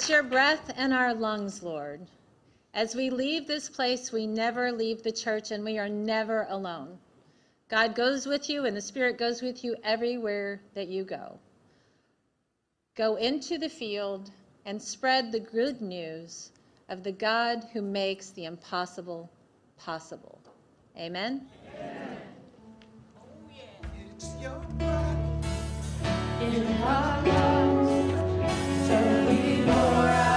It's 0.00 0.08
your 0.08 0.22
breath 0.22 0.78
in 0.78 0.94
our 0.94 1.12
lungs, 1.12 1.62
Lord. 1.62 2.00
As 2.72 2.94
we 2.94 3.10
leave 3.10 3.46
this 3.46 3.68
place, 3.68 4.10
we 4.10 4.26
never 4.26 4.72
leave 4.72 5.02
the 5.02 5.12
church 5.12 5.50
and 5.50 5.62
we 5.62 5.76
are 5.78 5.90
never 5.90 6.46
alone. 6.48 6.98
God 7.68 7.94
goes 7.94 8.24
with 8.24 8.48
you 8.48 8.64
and 8.64 8.74
the 8.74 8.80
Spirit 8.80 9.18
goes 9.18 9.42
with 9.42 9.62
you 9.62 9.76
everywhere 9.84 10.62
that 10.72 10.88
you 10.88 11.04
go. 11.04 11.38
Go 12.96 13.16
into 13.16 13.58
the 13.58 13.68
field 13.68 14.30
and 14.64 14.80
spread 14.80 15.32
the 15.32 15.40
good 15.40 15.82
news 15.82 16.52
of 16.88 17.02
the 17.02 17.12
God 17.12 17.66
who 17.74 17.82
makes 17.82 18.30
the 18.30 18.46
impossible 18.46 19.28
possible. 19.76 20.40
Amen. 20.96 21.46
In 26.40 26.66
our 26.84 27.22
lives 27.22 29.19
more. 29.70 30.29